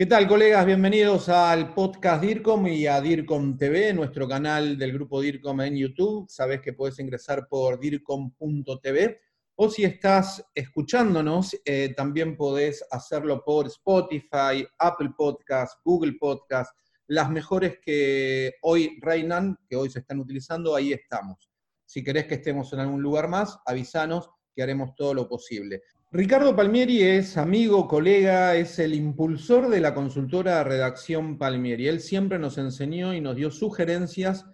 ¿Qué 0.00 0.06
tal, 0.06 0.26
colegas? 0.26 0.64
Bienvenidos 0.64 1.28
al 1.28 1.74
podcast 1.74 2.22
DIRCOM 2.22 2.68
y 2.68 2.86
a 2.86 3.02
DIRCOM 3.02 3.58
TV, 3.58 3.92
nuestro 3.92 4.26
canal 4.26 4.78
del 4.78 4.94
grupo 4.94 5.20
DIRCOM 5.20 5.60
en 5.60 5.76
YouTube. 5.76 6.26
Sabes 6.26 6.62
que 6.62 6.72
puedes 6.72 6.98
ingresar 7.00 7.46
por 7.46 7.78
DIRCOM.tv 7.78 9.20
o 9.56 9.68
si 9.68 9.84
estás 9.84 10.42
escuchándonos, 10.54 11.54
eh, 11.66 11.92
también 11.94 12.34
podés 12.34 12.82
hacerlo 12.90 13.44
por 13.44 13.66
Spotify, 13.66 14.66
Apple 14.78 15.10
Podcast, 15.14 15.78
Google 15.84 16.14
Podcast, 16.18 16.74
las 17.06 17.28
mejores 17.28 17.78
que 17.84 18.54
hoy 18.62 18.98
reinan, 19.02 19.58
que 19.68 19.76
hoy 19.76 19.90
se 19.90 19.98
están 19.98 20.18
utilizando, 20.18 20.74
ahí 20.74 20.94
estamos. 20.94 21.50
Si 21.84 22.02
querés 22.02 22.24
que 22.24 22.36
estemos 22.36 22.72
en 22.72 22.80
algún 22.80 23.02
lugar 23.02 23.28
más, 23.28 23.58
avísanos 23.66 24.30
que 24.54 24.62
haremos 24.62 24.94
todo 24.96 25.12
lo 25.12 25.28
posible. 25.28 25.82
Ricardo 26.12 26.56
Palmieri 26.56 27.02
es 27.02 27.36
amigo, 27.36 27.86
colega, 27.86 28.56
es 28.56 28.80
el 28.80 28.94
impulsor 28.94 29.68
de 29.68 29.80
la 29.80 29.94
consultora 29.94 30.64
Redacción 30.64 31.38
Palmieri. 31.38 31.86
Él 31.86 32.00
siempre 32.00 32.36
nos 32.36 32.58
enseñó 32.58 33.14
y 33.14 33.20
nos 33.20 33.36
dio 33.36 33.52
sugerencias, 33.52 34.44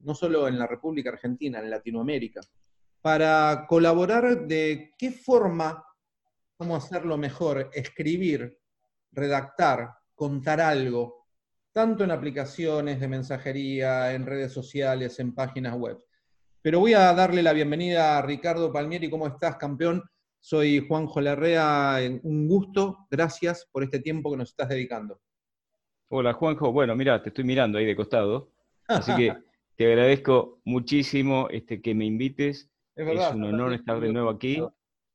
no 0.00 0.16
solo 0.16 0.48
en 0.48 0.58
la 0.58 0.66
República 0.66 1.10
Argentina, 1.10 1.60
en 1.60 1.70
Latinoamérica, 1.70 2.40
para 3.00 3.66
colaborar 3.68 4.48
de 4.48 4.94
qué 4.98 5.12
forma, 5.12 5.84
cómo 6.56 6.74
hacerlo 6.74 7.16
mejor, 7.16 7.70
escribir, 7.72 8.58
redactar, 9.12 9.90
contar 10.12 10.60
algo, 10.60 11.28
tanto 11.70 12.02
en 12.02 12.10
aplicaciones 12.10 12.98
de 12.98 13.06
mensajería, 13.06 14.12
en 14.12 14.26
redes 14.26 14.52
sociales, 14.52 15.20
en 15.20 15.36
páginas 15.36 15.76
web. 15.76 16.04
Pero 16.60 16.80
voy 16.80 16.94
a 16.94 17.12
darle 17.12 17.44
la 17.44 17.52
bienvenida 17.52 18.18
a 18.18 18.22
Ricardo 18.22 18.72
Palmieri. 18.72 19.08
¿Cómo 19.08 19.28
estás, 19.28 19.54
campeón? 19.54 20.02
Soy 20.40 20.86
Juanjo 20.86 21.20
Larrea, 21.20 21.98
un 22.22 22.48
gusto, 22.48 23.06
gracias 23.10 23.68
por 23.72 23.82
este 23.82 24.00
tiempo 24.00 24.30
que 24.30 24.36
nos 24.36 24.50
estás 24.50 24.68
dedicando. 24.68 25.20
Hola 26.08 26.32
Juanjo, 26.34 26.70
bueno, 26.70 26.94
mira, 26.94 27.20
te 27.22 27.30
estoy 27.30 27.44
mirando 27.44 27.78
ahí 27.78 27.84
de 27.84 27.96
costado, 27.96 28.52
así 28.86 29.14
que 29.16 29.34
te 29.76 29.86
agradezco 29.86 30.60
muchísimo 30.64 31.48
este, 31.50 31.82
que 31.82 31.94
me 31.94 32.04
invites. 32.04 32.70
Es, 32.94 33.34
un 33.34 33.44
honor 33.44 33.74
estar 33.74 34.00
de 34.00 34.12
nuevo 34.12 34.30
aquí. 34.30 34.62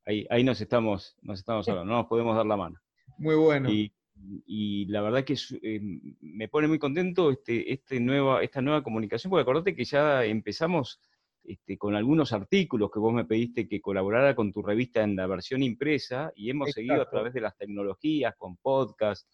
Ahí, 0.06 0.28
ahí 0.30 0.44
nos 0.44 0.60
estamos, 0.60 1.18
nos 1.22 1.40
estamos 1.40 1.68
hablando, 1.70 1.92
no 1.92 2.00
nos 2.00 2.08
podemos 2.08 2.36
dar 2.36 2.46
la 2.46 2.58
mano. 2.58 2.80
Muy 3.18 3.36
bueno. 3.36 3.70
Y, 3.70 4.86
la 4.86 5.02
verdad 5.02 5.24
que 5.24 5.36
eh, 5.64 5.82
me 6.20 6.48
pone 6.48 6.68
muy 6.68 6.78
contento 6.78 7.32
este, 7.32 7.74
este 7.74 8.00
nueva, 8.00 8.44
esta 8.44 8.62
nueva 8.62 8.84
comunicación, 8.84 9.32
porque 9.32 9.42
acordate 9.42 9.76
que 9.76 9.84
ya 9.84 10.26
empezamos 10.26 11.00
este, 11.44 11.78
con 11.78 11.96
algunos 11.96 12.34
artículos 12.34 12.92
que 12.92 13.00
vos 13.00 13.14
me 13.14 13.26
pediste 13.26 13.68
que 13.68 13.82
colaborara 13.82 14.36
con 14.36 14.54
tu 14.54 14.62
revista 14.62 15.04
en 15.04 15.16
la 15.16 15.28
versión 15.28 15.64
impresa 15.64 16.32
y 16.36 16.50
hemos 16.50 16.72
seguido 16.72 17.02
a 17.02 17.10
través 17.10 17.34
de 17.34 17.42
las 17.42 17.58
tecnologías, 17.58 18.36
con 18.38 18.58
podcast 18.58 19.28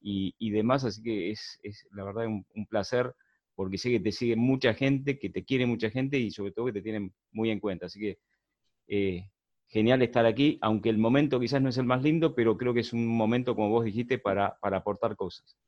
y, 0.00 0.50
demás, 0.50 0.84
así 0.84 1.02
que 1.02 1.30
es, 1.30 1.60
la 1.92 2.04
verdad 2.04 2.26
un, 2.26 2.66
placer 2.66 3.14
porque 3.54 3.76
sé 3.76 3.90
que 3.90 4.00
te 4.00 4.12
sigue 4.12 4.36
mucha 4.36 4.72
gente, 4.72 5.18
que 5.18 5.28
te 5.28 5.44
quiere 5.44 5.66
mucha 5.66 5.90
gente 5.90 6.18
y 6.18 6.30
sobre 6.30 6.52
todo 6.52 6.66
que 6.66 6.72
te 6.72 6.82
tienen 6.82 7.12
muy 7.30 7.50
en 7.50 7.60
cuenta. 7.60 7.86
Así 7.86 8.00
que 8.00 8.18
eh, 8.88 9.28
genial 9.68 10.00
estar 10.00 10.24
aquí, 10.24 10.58
aunque 10.62 10.88
el 10.88 10.96
momento 10.96 11.38
quizás 11.38 11.60
no 11.60 11.68
es 11.68 11.76
el 11.76 11.84
más 11.84 12.02
lindo, 12.02 12.34
pero 12.34 12.56
creo 12.56 12.72
que 12.72 12.80
es 12.80 12.94
un 12.94 13.06
momento, 13.06 13.54
como 13.54 13.68
vos 13.68 13.84
dijiste, 13.84 14.18
para 14.18 14.56
aportar 14.62 15.14
cosas. 15.14 15.58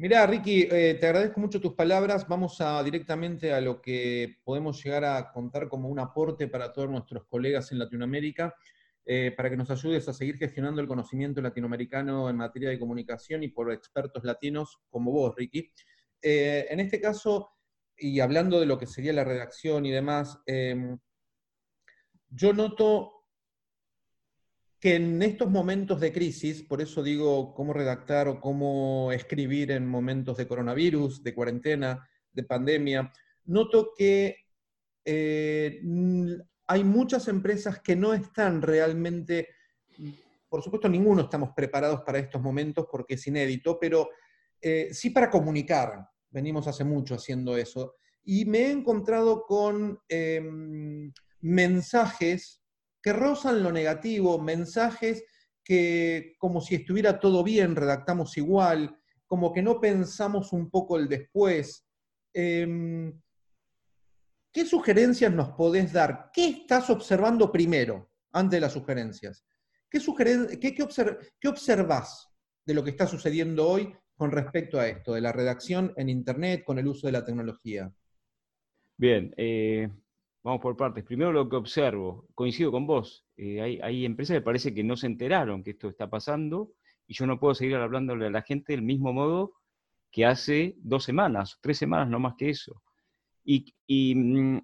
Mira, 0.00 0.24
Ricky, 0.28 0.68
eh, 0.70 0.96
te 1.00 1.06
agradezco 1.06 1.40
mucho 1.40 1.60
tus 1.60 1.74
palabras. 1.74 2.28
Vamos 2.28 2.62
directamente 2.84 3.52
a 3.52 3.60
lo 3.60 3.82
que 3.82 4.36
podemos 4.44 4.80
llegar 4.84 5.04
a 5.04 5.32
contar 5.32 5.68
como 5.68 5.88
un 5.88 5.98
aporte 5.98 6.46
para 6.46 6.72
todos 6.72 6.88
nuestros 6.88 7.24
colegas 7.24 7.72
en 7.72 7.80
Latinoamérica, 7.80 8.54
eh, 9.04 9.34
para 9.36 9.50
que 9.50 9.56
nos 9.56 9.72
ayudes 9.72 10.08
a 10.08 10.12
seguir 10.12 10.36
gestionando 10.36 10.80
el 10.80 10.86
conocimiento 10.86 11.42
latinoamericano 11.42 12.30
en 12.30 12.36
materia 12.36 12.68
de 12.68 12.78
comunicación 12.78 13.42
y 13.42 13.48
por 13.48 13.72
expertos 13.72 14.22
latinos 14.22 14.78
como 14.88 15.10
vos, 15.10 15.34
Ricky. 15.36 15.68
Eh, 16.22 16.68
en 16.70 16.78
este 16.78 17.00
caso, 17.00 17.50
y 17.96 18.20
hablando 18.20 18.60
de 18.60 18.66
lo 18.66 18.78
que 18.78 18.86
sería 18.86 19.12
la 19.12 19.24
redacción 19.24 19.84
y 19.84 19.90
demás, 19.90 20.38
em, 20.46 20.96
yo 22.28 22.52
noto 22.52 23.17
que 24.80 24.94
en 24.94 25.20
estos 25.22 25.50
momentos 25.50 26.00
de 26.00 26.12
crisis, 26.12 26.62
por 26.62 26.80
eso 26.80 27.02
digo 27.02 27.52
cómo 27.54 27.72
redactar 27.72 28.28
o 28.28 28.40
cómo 28.40 29.10
escribir 29.12 29.72
en 29.72 29.88
momentos 29.88 30.36
de 30.36 30.46
coronavirus, 30.46 31.22
de 31.22 31.34
cuarentena, 31.34 32.08
de 32.32 32.42
pandemia, 32.44 33.12
noto 33.46 33.92
que 33.96 34.36
eh, 35.04 35.80
hay 36.66 36.84
muchas 36.84 37.26
empresas 37.28 37.80
que 37.80 37.96
no 37.96 38.14
están 38.14 38.62
realmente, 38.62 39.48
por 40.48 40.62
supuesto 40.62 40.88
ninguno 40.88 41.22
estamos 41.22 41.50
preparados 41.56 42.02
para 42.02 42.18
estos 42.18 42.40
momentos 42.40 42.86
porque 42.90 43.14
es 43.14 43.26
inédito, 43.26 43.78
pero 43.80 44.10
eh, 44.60 44.90
sí 44.92 45.10
para 45.10 45.30
comunicar. 45.30 46.08
Venimos 46.30 46.68
hace 46.68 46.84
mucho 46.84 47.14
haciendo 47.14 47.56
eso. 47.56 47.94
Y 48.22 48.44
me 48.44 48.58
he 48.58 48.70
encontrado 48.70 49.44
con 49.46 49.98
em, 50.08 51.10
mensajes 51.40 52.62
que 53.08 53.12
rozan 53.14 53.62
lo 53.62 53.72
negativo, 53.72 54.38
mensajes 54.38 55.24
que 55.64 56.34
como 56.36 56.60
si 56.60 56.74
estuviera 56.74 57.18
todo 57.18 57.42
bien, 57.42 57.74
redactamos 57.74 58.36
igual, 58.36 58.98
como 59.26 59.50
que 59.50 59.62
no 59.62 59.80
pensamos 59.80 60.52
un 60.52 60.68
poco 60.68 60.98
el 60.98 61.08
después. 61.08 61.88
Em, 62.34 63.18
¿Qué 64.52 64.66
sugerencias 64.66 65.32
nos 65.32 65.52
podés 65.52 65.90
dar? 65.90 66.28
¿Qué 66.34 66.48
estás 66.48 66.90
observando 66.90 67.50
primero, 67.50 68.10
antes 68.32 68.58
de 68.58 68.60
las 68.60 68.74
sugerencias? 68.74 69.42
¿Qué, 69.88 70.00
qué, 70.60 70.74
qué 71.40 71.48
observas 71.48 72.28
de 72.66 72.74
lo 72.74 72.84
que 72.84 72.90
está 72.90 73.06
sucediendo 73.06 73.66
hoy 73.66 73.90
con 74.16 74.30
respecto 74.30 74.78
a 74.78 74.86
esto, 74.86 75.14
de 75.14 75.22
la 75.22 75.32
redacción 75.32 75.94
en 75.96 76.10
Internet 76.10 76.62
con 76.62 76.78
el 76.78 76.86
uso 76.86 77.06
de 77.06 77.12
la 77.14 77.24
tecnología? 77.24 77.90
Bien, 78.98 79.32
eh, 79.38 79.88
Vamos 80.42 80.60
por 80.60 80.76
partes. 80.76 81.04
Primero 81.04 81.32
lo 81.32 81.48
que 81.48 81.56
observo, 81.56 82.26
coincido 82.34 82.70
con 82.70 82.86
vos, 82.86 83.26
eh, 83.36 83.80
hay, 83.82 84.04
empresas 84.04 84.36
que 84.36 84.42
parece 84.42 84.72
que 84.72 84.84
no 84.84 84.96
se 84.96 85.06
enteraron 85.06 85.64
que 85.64 85.70
esto 85.70 85.88
está 85.88 86.08
pasando 86.08 86.72
y 87.06 87.14
yo 87.14 87.26
no 87.26 87.40
puedo 87.40 87.54
seguir 87.54 87.76
hablándole 87.76 88.26
a 88.26 88.30
la 88.30 88.42
gente 88.42 88.72
del 88.72 88.82
mismo 88.82 89.12
modo 89.12 89.54
que 90.10 90.24
hace 90.24 90.74
dos 90.78 91.04
semanas, 91.04 91.58
tres 91.60 91.78
semanas, 91.78 92.08
no 92.08 92.20
más 92.20 92.34
que 92.36 92.50
eso. 92.50 92.82
Y, 93.44 93.74
mm, 94.14 94.58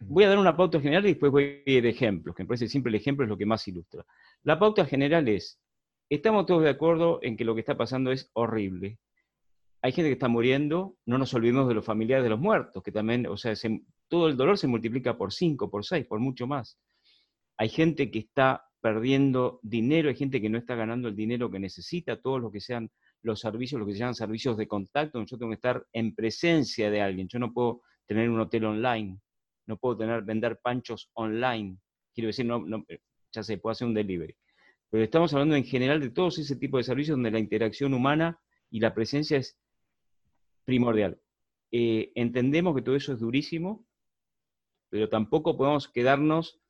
voy 0.00 0.24
a 0.24 0.28
dar 0.28 0.38
una 0.38 0.56
pauta 0.56 0.80
general 0.80 1.04
y 1.04 1.10
después 1.10 1.30
voy 1.30 1.62
a 1.66 1.70
ir 1.70 1.86
ejemplos, 1.86 2.34
que 2.34 2.42
me 2.42 2.48
parece 2.48 2.68
siempre 2.68 2.90
el 2.90 2.96
ejemplo 2.96 3.24
es 3.24 3.28
lo 3.28 3.36
que 3.36 3.46
más 3.46 3.66
ilustra. 3.68 4.04
La 4.42 4.58
pauta 4.58 4.84
general 4.84 5.28
es, 5.28 5.60
estamos 6.08 6.46
todos 6.46 6.62
de 6.62 6.70
acuerdo 6.70 7.18
en 7.22 7.36
que 7.36 7.44
lo 7.44 7.54
que 7.54 7.60
está 7.60 7.76
pasando 7.76 8.10
es 8.10 8.30
horrible. 8.32 8.98
Hay 9.82 9.92
gente 9.92 10.08
que 10.08 10.14
está 10.14 10.28
muriendo, 10.28 10.96
no 11.06 11.18
nos 11.18 11.32
olvidemos 11.34 11.68
de 11.68 11.74
los 11.74 11.84
familiares 11.84 12.24
de 12.24 12.30
los 12.30 12.40
muertos, 12.40 12.82
que 12.82 12.92
también, 12.92 13.26
o 13.26 13.36
sea, 13.36 13.54
se, 13.56 13.82
todo 14.10 14.28
el 14.28 14.36
dolor 14.36 14.58
se 14.58 14.66
multiplica 14.66 15.16
por 15.16 15.32
5, 15.32 15.70
por 15.70 15.84
6, 15.84 16.04
por 16.06 16.18
mucho 16.18 16.46
más. 16.46 16.78
Hay 17.56 17.68
gente 17.68 18.10
que 18.10 18.18
está 18.18 18.64
perdiendo 18.80 19.60
dinero, 19.62 20.08
hay 20.08 20.16
gente 20.16 20.40
que 20.40 20.50
no 20.50 20.58
está 20.58 20.74
ganando 20.74 21.08
el 21.08 21.14
dinero 21.14 21.50
que 21.50 21.60
necesita, 21.60 22.20
todos 22.20 22.40
los 22.40 22.52
que 22.52 22.60
sean 22.60 22.90
los 23.22 23.40
servicios, 23.40 23.78
lo 23.78 23.86
que 23.86 23.92
se 23.92 24.00
llaman 24.00 24.14
servicios 24.14 24.56
de 24.56 24.66
contacto, 24.66 25.22
yo 25.24 25.38
tengo 25.38 25.50
que 25.50 25.56
estar 25.56 25.86
en 25.92 26.14
presencia 26.14 26.90
de 26.90 27.00
alguien, 27.00 27.28
yo 27.28 27.38
no 27.38 27.52
puedo 27.52 27.82
tener 28.06 28.28
un 28.28 28.40
hotel 28.40 28.64
online, 28.64 29.20
no 29.66 29.76
puedo 29.76 29.98
tener, 29.98 30.22
vender 30.22 30.58
panchos 30.60 31.10
online, 31.12 31.76
quiero 32.12 32.28
decir, 32.28 32.46
no, 32.46 32.58
no, 32.66 32.84
ya 33.30 33.42
se 33.42 33.58
puede 33.58 33.72
hacer 33.72 33.86
un 33.86 33.94
delivery. 33.94 34.34
Pero 34.88 35.04
estamos 35.04 35.32
hablando 35.32 35.54
en 35.54 35.64
general 35.64 36.00
de 36.00 36.10
todos 36.10 36.38
ese 36.38 36.56
tipo 36.56 36.78
de 36.78 36.82
servicios 36.82 37.16
donde 37.16 37.30
la 37.30 37.38
interacción 37.38 37.94
humana 37.94 38.40
y 38.70 38.80
la 38.80 38.92
presencia 38.92 39.36
es 39.36 39.56
primordial. 40.64 41.20
Eh, 41.70 42.10
entendemos 42.16 42.74
que 42.74 42.82
todo 42.82 42.96
eso 42.96 43.12
es 43.12 43.20
durísimo, 43.20 43.86
pero 44.90 45.08
tampoco 45.08 45.56
podemos 45.56 45.88
quedarnos 45.88 46.60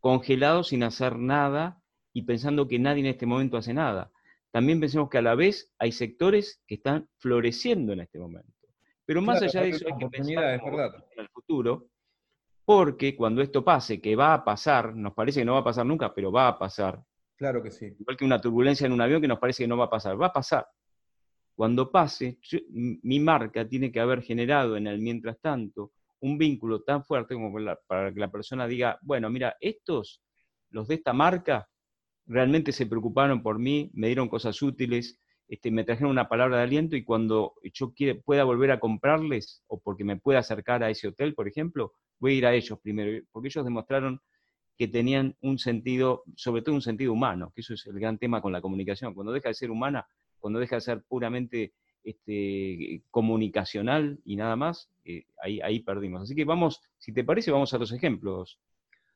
congelados 0.00 0.68
sin 0.68 0.82
hacer 0.82 1.16
nada 1.16 1.82
y 2.12 2.22
pensando 2.22 2.68
que 2.68 2.78
nadie 2.78 3.00
en 3.00 3.06
este 3.06 3.26
momento 3.26 3.56
hace 3.56 3.72
nada. 3.74 4.12
También 4.50 4.78
pensemos 4.80 5.08
que 5.08 5.18
a 5.18 5.22
la 5.22 5.34
vez 5.34 5.72
hay 5.78 5.92
sectores 5.92 6.62
que 6.66 6.74
están 6.74 7.08
floreciendo 7.18 7.92
en 7.94 8.00
este 8.00 8.18
momento. 8.18 8.52
Pero 9.06 9.22
más 9.22 9.42
allá 9.42 9.62
de 9.62 9.70
eso 9.70 9.86
hay 9.86 9.98
que 9.98 10.08
pensar 10.08 10.44
en 10.44 11.20
el 11.20 11.28
futuro, 11.30 11.88
porque 12.64 13.16
cuando 13.16 13.42
esto 13.42 13.64
pase, 13.64 14.00
que 14.00 14.14
va 14.14 14.34
a 14.34 14.44
pasar, 14.44 14.94
nos 14.94 15.14
parece 15.14 15.40
que 15.40 15.44
no 15.44 15.54
va 15.54 15.60
a 15.60 15.64
pasar 15.64 15.86
nunca, 15.86 16.14
pero 16.14 16.30
va 16.30 16.48
a 16.48 16.58
pasar. 16.58 17.02
Claro 17.36 17.62
que 17.62 17.70
sí. 17.70 17.86
Igual 17.98 18.16
que 18.16 18.24
una 18.24 18.40
turbulencia 18.40 18.86
en 18.86 18.92
un 18.92 19.00
avión 19.00 19.20
que 19.20 19.28
nos 19.28 19.38
parece 19.38 19.64
que 19.64 19.68
no 19.68 19.76
va 19.76 19.86
a 19.86 19.90
pasar, 19.90 20.20
va 20.20 20.26
a 20.26 20.32
pasar. 20.32 20.66
Cuando 21.54 21.90
pase, 21.90 22.38
mi 22.70 23.20
marca 23.20 23.66
tiene 23.66 23.90
que 23.90 24.00
haber 24.00 24.22
generado 24.22 24.76
en 24.76 24.86
el 24.86 25.00
mientras 25.00 25.40
tanto 25.40 25.92
un 26.22 26.38
vínculo 26.38 26.82
tan 26.82 27.04
fuerte 27.04 27.34
como 27.34 27.52
para 27.86 28.12
que 28.12 28.20
la 28.20 28.30
persona 28.30 28.66
diga, 28.66 28.98
bueno, 29.02 29.28
mira, 29.28 29.56
estos, 29.60 30.22
los 30.70 30.88
de 30.88 30.94
esta 30.94 31.12
marca, 31.12 31.68
realmente 32.26 32.72
se 32.72 32.86
preocuparon 32.86 33.42
por 33.42 33.58
mí, 33.58 33.90
me 33.92 34.06
dieron 34.06 34.28
cosas 34.28 34.62
útiles, 34.62 35.18
este, 35.48 35.72
me 35.72 35.84
trajeron 35.84 36.12
una 36.12 36.28
palabra 36.28 36.58
de 36.58 36.62
aliento 36.62 36.96
y 36.96 37.02
cuando 37.02 37.54
yo 37.74 37.92
pueda 38.24 38.44
volver 38.44 38.70
a 38.70 38.78
comprarles 38.78 39.64
o 39.66 39.80
porque 39.80 40.04
me 40.04 40.16
pueda 40.16 40.38
acercar 40.38 40.84
a 40.84 40.90
ese 40.90 41.08
hotel, 41.08 41.34
por 41.34 41.48
ejemplo, 41.48 41.92
voy 42.20 42.34
a 42.34 42.36
ir 42.36 42.46
a 42.46 42.54
ellos 42.54 42.78
primero, 42.80 43.24
porque 43.32 43.48
ellos 43.48 43.64
demostraron 43.64 44.20
que 44.78 44.86
tenían 44.86 45.36
un 45.40 45.58
sentido, 45.58 46.22
sobre 46.36 46.62
todo 46.62 46.76
un 46.76 46.82
sentido 46.82 47.12
humano, 47.12 47.52
que 47.54 47.62
eso 47.62 47.74
es 47.74 47.84
el 47.86 47.98
gran 47.98 48.16
tema 48.16 48.40
con 48.40 48.52
la 48.52 48.60
comunicación. 48.60 49.12
Cuando 49.12 49.32
deja 49.32 49.48
de 49.48 49.54
ser 49.54 49.72
humana, 49.72 50.06
cuando 50.38 50.60
deja 50.60 50.76
de 50.76 50.80
ser 50.80 51.02
puramente 51.02 51.74
este, 52.04 53.02
comunicacional 53.10 54.20
y 54.24 54.36
nada 54.36 54.56
más, 54.56 54.90
eh, 55.04 55.24
ahí, 55.42 55.60
ahí 55.60 55.80
perdimos. 55.80 56.22
Así 56.22 56.34
que 56.34 56.44
vamos, 56.44 56.80
si 56.98 57.12
te 57.12 57.24
parece, 57.24 57.50
vamos 57.50 57.72
a 57.74 57.78
los 57.78 57.92
ejemplos. 57.92 58.58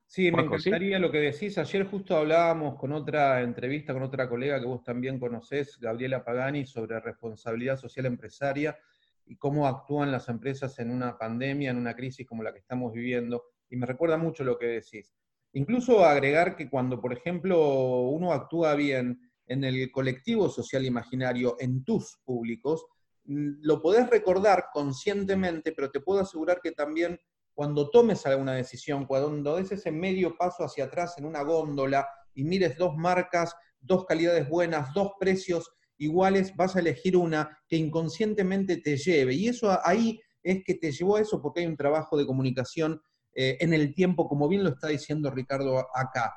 Sí, 0.07 0.31
me 0.31 0.43
encantaría 0.43 0.99
lo 0.99 1.11
que 1.11 1.19
decís. 1.19 1.59
Ayer 1.59 1.85
justo 1.87 2.17
hablábamos 2.17 2.77
con 2.77 2.93
otra 2.93 3.43
entrevista 3.43 3.93
con 3.93 4.05
otra 4.05 4.29
colega 4.29 4.61
que 4.61 4.67
vos 4.67 4.85
también 4.85 5.19
conocés, 5.19 5.79
Gabriela 5.81 6.25
Pagani, 6.25 6.65
sobre 6.65 7.01
responsabilidad 7.01 7.77
social 7.77 8.07
empresaria 8.07 8.79
y 9.27 9.37
cómo 9.37 9.67
actúan 9.67 10.13
las 10.13 10.29
empresas 10.29 10.79
en 10.79 10.93
una 10.93 11.19
pandemia, 11.19 11.73
en 11.73 11.79
una 11.79 11.97
crisis 11.97 12.27
como 12.27 12.45
la 12.45 12.53
que 12.53 12.61
estamos 12.61 12.93
viviendo. 12.93 13.43
Y 13.69 13.77
me 13.77 13.87
recuerda 13.87 14.17
mucho 14.17 14.45
lo 14.45 14.57
que 14.57 14.67
decís. 14.67 15.13
Incluso 15.53 16.05
agregar 16.05 16.55
que 16.55 16.71
cuando, 16.71 17.01
por 17.01 17.13
ejemplo, 17.13 18.03
uno 18.03 18.33
actúa 18.33 18.77
bien 18.77 19.26
en 19.47 19.65
el 19.65 19.91
colectivo 19.91 20.49
social 20.49 20.85
imaginario, 20.85 21.57
en 21.59 21.85
tus 21.85 22.19
públicos, 22.25 22.87
mm, 23.25 23.61
lo 23.63 23.81
podés 23.81 24.09
recordar 24.11 24.67
conscientemente, 24.73 25.73
pero 25.73 25.91
te 25.91 26.01
puedo 26.01 26.21
asegurar 26.21 26.61
que 26.63 26.73
también 26.73 27.19
cuando 27.55 27.89
tomes 27.89 28.27
alguna 28.27 28.55
decisión, 28.55 29.07
cuando 29.07 29.57
des 29.57 29.73
ese 29.73 29.91
medio 29.91 30.37
paso 30.37 30.63
hacia 30.63 30.85
atrás 30.85 31.17
en 31.17 31.25
una 31.25 31.43
góndola 31.43 32.07
y 32.35 32.45
mires 32.45 32.77
dos 32.77 32.95
marcas, 32.97 33.55
dos 33.81 34.05
calidades 34.05 34.47
buenas, 34.49 34.93
dos 34.93 35.13
precios 35.19 35.71
iguales, 35.97 36.55
vas 36.55 36.77
a 36.77 36.81
elegir 36.81 37.17
una 37.17 37.59
que 37.67 37.77
inconscientemente 37.77 38.77
te 38.77 38.99
lleve. 38.99 39.35
Y 39.35 39.49
eso 39.49 39.79
ahí 39.85 40.21
es 40.43 40.63
que 40.65 40.75
te 40.75 40.93
llevó 40.93 41.17
a 41.17 41.23
eso 41.23 41.41
porque 41.41 41.61
hay 41.61 41.67
un 41.67 41.77
trabajo 41.77 42.19
de 42.19 42.27
comunicación 42.27 43.01
eh, 43.35 43.57
en 43.61 43.73
el 43.73 43.95
tiempo, 43.95 44.29
como 44.29 44.49
bien 44.49 44.63
lo 44.63 44.71
está 44.71 44.89
diciendo 44.89 45.31
Ricardo 45.31 45.79
acá. 45.95 46.35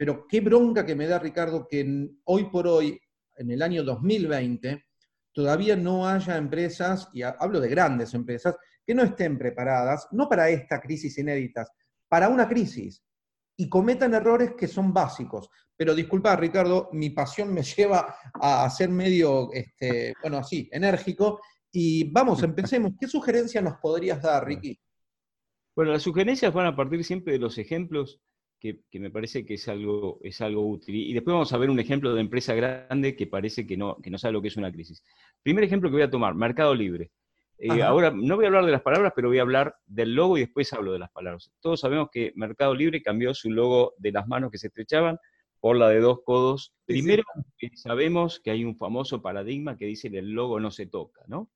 Pero 0.00 0.26
qué 0.26 0.40
bronca 0.40 0.86
que 0.86 0.94
me 0.94 1.06
da, 1.06 1.18
Ricardo, 1.18 1.68
que 1.68 2.08
hoy 2.24 2.44
por 2.44 2.66
hoy, 2.66 2.98
en 3.36 3.50
el 3.50 3.60
año 3.60 3.84
2020, 3.84 4.82
todavía 5.30 5.76
no 5.76 6.08
haya 6.08 6.38
empresas, 6.38 7.10
y 7.12 7.20
hablo 7.20 7.60
de 7.60 7.68
grandes 7.68 8.14
empresas, 8.14 8.56
que 8.82 8.94
no 8.94 9.02
estén 9.02 9.36
preparadas, 9.36 10.08
no 10.12 10.26
para 10.26 10.48
esta 10.48 10.80
crisis 10.80 11.18
inédita, 11.18 11.68
para 12.08 12.30
una 12.30 12.48
crisis, 12.48 13.04
y 13.58 13.68
cometan 13.68 14.14
errores 14.14 14.54
que 14.56 14.66
son 14.66 14.90
básicos. 14.90 15.50
Pero 15.76 15.94
disculpa, 15.94 16.34
Ricardo, 16.34 16.88
mi 16.94 17.10
pasión 17.10 17.52
me 17.52 17.62
lleva 17.76 18.16
a 18.40 18.70
ser 18.70 18.88
medio, 18.88 19.52
este, 19.52 20.14
bueno, 20.22 20.38
así, 20.38 20.66
enérgico. 20.72 21.42
Y 21.70 22.10
vamos, 22.10 22.42
empecemos. 22.42 22.92
¿Qué 22.98 23.06
sugerencia 23.06 23.60
nos 23.60 23.76
podrías 23.76 24.22
dar, 24.22 24.46
Ricky? 24.46 24.80
Bueno, 25.76 25.92
las 25.92 26.02
sugerencias 26.02 26.54
van 26.54 26.68
a 26.68 26.74
partir 26.74 27.04
siempre 27.04 27.34
de 27.34 27.38
los 27.38 27.58
ejemplos 27.58 28.18
que, 28.60 29.00
me 29.00 29.10
parece 29.10 29.44
que 29.44 29.54
es 29.54 29.66
algo, 29.68 30.20
es 30.22 30.40
algo 30.40 30.68
útil. 30.68 30.94
Y 30.94 31.12
después 31.14 31.32
vamos 31.32 31.52
a 31.52 31.58
ver 31.58 31.70
un 31.70 31.80
ejemplo 31.80 32.14
de 32.14 32.20
empresa 32.20 32.54
grande 32.54 33.16
que 33.16 33.26
parece 33.26 33.66
que 33.66 33.76
no, 33.76 33.96
que 33.96 34.10
no 34.10 34.18
sabe 34.18 34.32
lo 34.32 34.42
que 34.42 34.48
es 34.48 34.56
una 34.56 34.70
crisis. 34.70 35.02
Primer 35.42 35.64
ejemplo 35.64 35.88
que 35.88 35.94
voy 35.94 36.02
a 36.02 36.10
tomar, 36.10 36.34
Mercado 36.34 36.74
Libre. 36.74 37.10
Eh, 37.58 37.82
ahora 37.82 38.10
no 38.10 38.36
voy 38.36 38.44
a 38.44 38.48
hablar 38.48 38.64
de 38.64 38.72
las 38.72 38.82
palabras, 38.82 39.12
pero 39.14 39.28
voy 39.28 39.38
a 39.38 39.42
hablar 39.42 39.74
del 39.86 40.14
logo 40.14 40.38
y 40.38 40.42
después 40.42 40.72
hablo 40.72 40.92
de 40.92 40.98
las 40.98 41.10
palabras. 41.10 41.50
Todos 41.60 41.80
sabemos 41.80 42.08
que 42.10 42.32
Mercado 42.36 42.74
Libre 42.74 43.02
cambió 43.02 43.34
su 43.34 43.50
logo 43.50 43.94
de 43.98 44.12
las 44.12 44.26
manos 44.28 44.50
que 44.50 44.58
se 44.58 44.68
estrechaban 44.68 45.18
por 45.58 45.76
la 45.76 45.88
de 45.88 46.00
dos 46.00 46.20
codos. 46.24 46.72
Primero, 46.86 47.22
sabemos 47.74 48.40
que 48.40 48.50
hay 48.50 48.64
un 48.64 48.76
famoso 48.76 49.20
paradigma 49.20 49.76
que 49.76 49.86
dice 49.86 50.10
que 50.10 50.18
el 50.18 50.30
logo 50.30 50.58
no 50.58 50.70
se 50.70 50.86
toca, 50.86 51.22
¿no? 51.26 51.50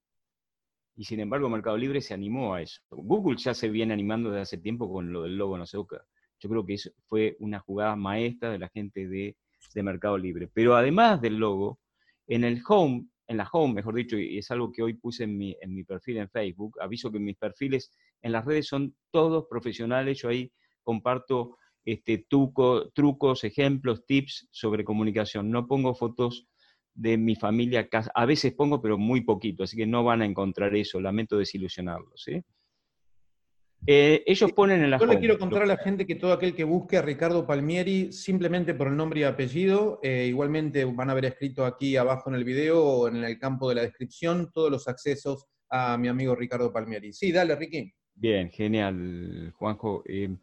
Y 0.96 1.04
sin 1.04 1.20
embargo, 1.20 1.48
Mercado 1.48 1.76
Libre 1.76 2.00
se 2.00 2.14
animó 2.14 2.54
a 2.54 2.62
eso. 2.62 2.80
Google 2.90 3.36
ya 3.36 3.54
se 3.54 3.68
viene 3.68 3.94
animando 3.94 4.30
desde 4.30 4.42
hace 4.42 4.58
tiempo 4.58 4.92
con 4.92 5.12
lo 5.12 5.22
del 5.22 5.36
logo 5.36 5.58
no 5.58 5.66
se 5.66 5.76
toca. 5.76 6.04
Yo 6.44 6.50
creo 6.50 6.66
que 6.66 6.74
eso 6.74 6.90
fue 7.08 7.36
una 7.40 7.58
jugada 7.58 7.96
maestra 7.96 8.50
de 8.50 8.58
la 8.58 8.68
gente 8.68 9.08
de, 9.08 9.34
de 9.74 9.82
Mercado 9.82 10.18
Libre. 10.18 10.46
Pero 10.52 10.76
además 10.76 11.22
del 11.22 11.38
logo, 11.38 11.80
en 12.26 12.44
el 12.44 12.60
home 12.68 13.06
en 13.26 13.38
la 13.38 13.48
home, 13.50 13.72
mejor 13.72 13.94
dicho, 13.94 14.18
y 14.18 14.36
es 14.36 14.50
algo 14.50 14.70
que 14.70 14.82
hoy 14.82 14.92
puse 14.92 15.24
en 15.24 15.38
mi, 15.38 15.56
en 15.62 15.74
mi 15.74 15.82
perfil 15.82 16.18
en 16.18 16.28
Facebook. 16.28 16.76
Aviso 16.82 17.10
que 17.10 17.18
mis 17.18 17.36
perfiles 17.36 17.90
en 18.20 18.32
las 18.32 18.44
redes 18.44 18.66
son 18.66 18.94
todos 19.10 19.46
profesionales. 19.48 20.18
Yo 20.20 20.28
ahí 20.28 20.52
comparto 20.82 21.56
este, 21.86 22.26
trucos, 22.28 23.44
ejemplos, 23.44 24.04
tips 24.04 24.48
sobre 24.50 24.84
comunicación. 24.84 25.50
No 25.50 25.66
pongo 25.66 25.94
fotos 25.94 26.46
de 26.92 27.16
mi 27.16 27.34
familia, 27.34 27.88
a 28.14 28.26
veces 28.26 28.52
pongo, 28.52 28.82
pero 28.82 28.98
muy 28.98 29.22
poquito, 29.22 29.64
así 29.64 29.76
que 29.76 29.86
no 29.86 30.04
van 30.04 30.20
a 30.20 30.26
encontrar 30.26 30.76
eso. 30.76 31.00
Lamento 31.00 31.38
desilusionarlos. 31.38 32.22
¿sí? 32.22 32.42
Eh, 33.86 34.22
ellos 34.26 34.52
ponen 34.52 34.82
en 34.82 34.90
la. 34.90 34.98
Yo 34.98 35.06
le 35.06 35.18
quiero 35.18 35.38
contar 35.38 35.62
a 35.62 35.66
la 35.66 35.76
gente 35.76 36.06
que 36.06 36.14
todo 36.14 36.32
aquel 36.32 36.54
que 36.54 36.64
busque 36.64 36.96
a 36.96 37.02
Ricardo 37.02 37.46
Palmieri, 37.46 38.12
simplemente 38.12 38.74
por 38.74 38.88
el 38.88 38.96
nombre 38.96 39.20
y 39.20 39.24
apellido, 39.24 40.00
eh, 40.02 40.26
igualmente 40.26 40.84
van 40.86 41.10
a 41.10 41.12
haber 41.12 41.26
escrito 41.26 41.66
aquí 41.66 41.96
abajo 41.96 42.30
en 42.30 42.36
el 42.36 42.44
video 42.44 42.82
o 42.82 43.08
en 43.08 43.16
el 43.22 43.38
campo 43.38 43.68
de 43.68 43.74
la 43.74 43.82
descripción 43.82 44.50
todos 44.52 44.70
los 44.70 44.88
accesos 44.88 45.46
a 45.68 45.98
mi 45.98 46.08
amigo 46.08 46.34
Ricardo 46.34 46.72
Palmieri. 46.72 47.12
Sí, 47.12 47.30
dale, 47.30 47.56
Ricky. 47.56 47.92
Bien, 48.14 48.50
genial, 48.50 49.52
Juanjo. 49.56 50.02
Eh, 50.06 50.34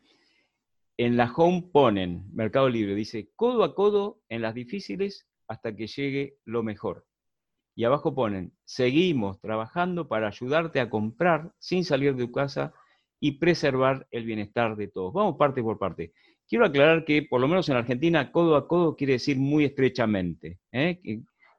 en 0.97 1.17
la 1.17 1.33
home 1.35 1.63
ponen 1.71 2.25
Mercado 2.33 2.69
Libre, 2.69 2.93
dice 2.93 3.31
codo 3.35 3.63
a 3.63 3.73
codo 3.73 4.21
en 4.29 4.43
las 4.43 4.53
difíciles 4.53 5.27
hasta 5.47 5.75
que 5.75 5.87
llegue 5.87 6.37
lo 6.45 6.61
mejor. 6.61 7.07
Y 7.73 7.85
abajo 7.85 8.13
ponen, 8.13 8.53
seguimos 8.65 9.39
trabajando 9.39 10.07
para 10.07 10.27
ayudarte 10.27 10.79
a 10.79 10.89
comprar 10.89 11.53
sin 11.57 11.83
salir 11.85 12.15
de 12.15 12.25
tu 12.25 12.31
casa 12.31 12.73
y 13.21 13.33
preservar 13.33 14.07
el 14.09 14.25
bienestar 14.25 14.75
de 14.75 14.87
todos. 14.87 15.13
Vamos 15.13 15.37
parte 15.37 15.61
por 15.61 15.77
parte. 15.77 16.11
Quiero 16.47 16.65
aclarar 16.65 17.05
que, 17.05 17.21
por 17.21 17.39
lo 17.39 17.47
menos 17.47 17.69
en 17.69 17.77
Argentina, 17.77 18.31
codo 18.31 18.55
a 18.55 18.67
codo 18.67 18.95
quiere 18.95 19.13
decir 19.13 19.37
muy 19.37 19.63
estrechamente, 19.63 20.59
¿eh? 20.71 20.99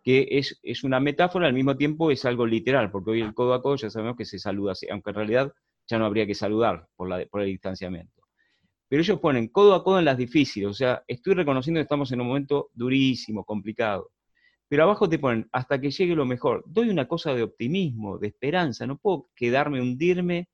que, 0.03 0.27
es, 0.33 0.59
es, 0.63 0.83
una 0.83 0.99
metáfora, 0.99 1.47
al 1.47 1.55
mismo 1.55 1.77
tiempo 1.77 2.11
es 2.11 2.25
algo 2.25 2.45
literal, 2.47 2.91
porque 2.91 3.13
hoy 3.13 3.21
el 3.21 3.33
codo 3.33 3.55
a 3.55 3.63
codo 3.63 3.77
ya 3.77 3.91
sabemos 3.91 4.17
que 4.17 4.25
se 4.25 4.41
saluda 4.41 4.75
aunque 4.91 5.11
en 5.11 5.17
realidad 5.17 5.53
ya 5.87 5.99
no 5.99 6.05
habría 6.05 6.27
que 6.27 6.35
saludar 6.35 6.89
por, 6.97 7.09
la, 7.09 7.25
por 7.27 7.43
el 7.43 7.47
distanciamiento. 7.47 8.21
Pero 8.89 9.01
ellos 9.01 9.21
ponen 9.21 9.49
codo 9.49 9.75
a 9.75 9.85
codo 9.85 10.01
en 10.01 10.05
las 10.05 10.19
difíciles, 10.19 10.69
o 10.69 10.75
sea, 10.75 11.05
estoy 11.07 11.35
reconociendo 11.35 11.79
que 11.79 11.83
estamos 11.83 12.11
en 12.11 12.21
un 12.21 12.27
momento 12.27 12.71
durísimo, 12.75 13.45
complicado. 13.45 14.11
Pero 14.69 14.83
abajo 14.83 15.09
te 15.09 15.21
ponen, 15.21 15.49
hasta 15.53 15.81
que 15.81 15.91
llegue 15.91 16.17
lo 16.17 16.27
mejor. 16.27 16.65
Doy 16.67 16.89
una 16.89 17.07
cosa 17.07 17.35
de 17.35 17.45
optimismo, 17.45 18.19
de 18.19 18.29
esperanza, 18.29 18.85
no 18.85 18.99
puedo 18.99 19.29
quedarme, 19.37 19.81
hundirme 19.81 20.49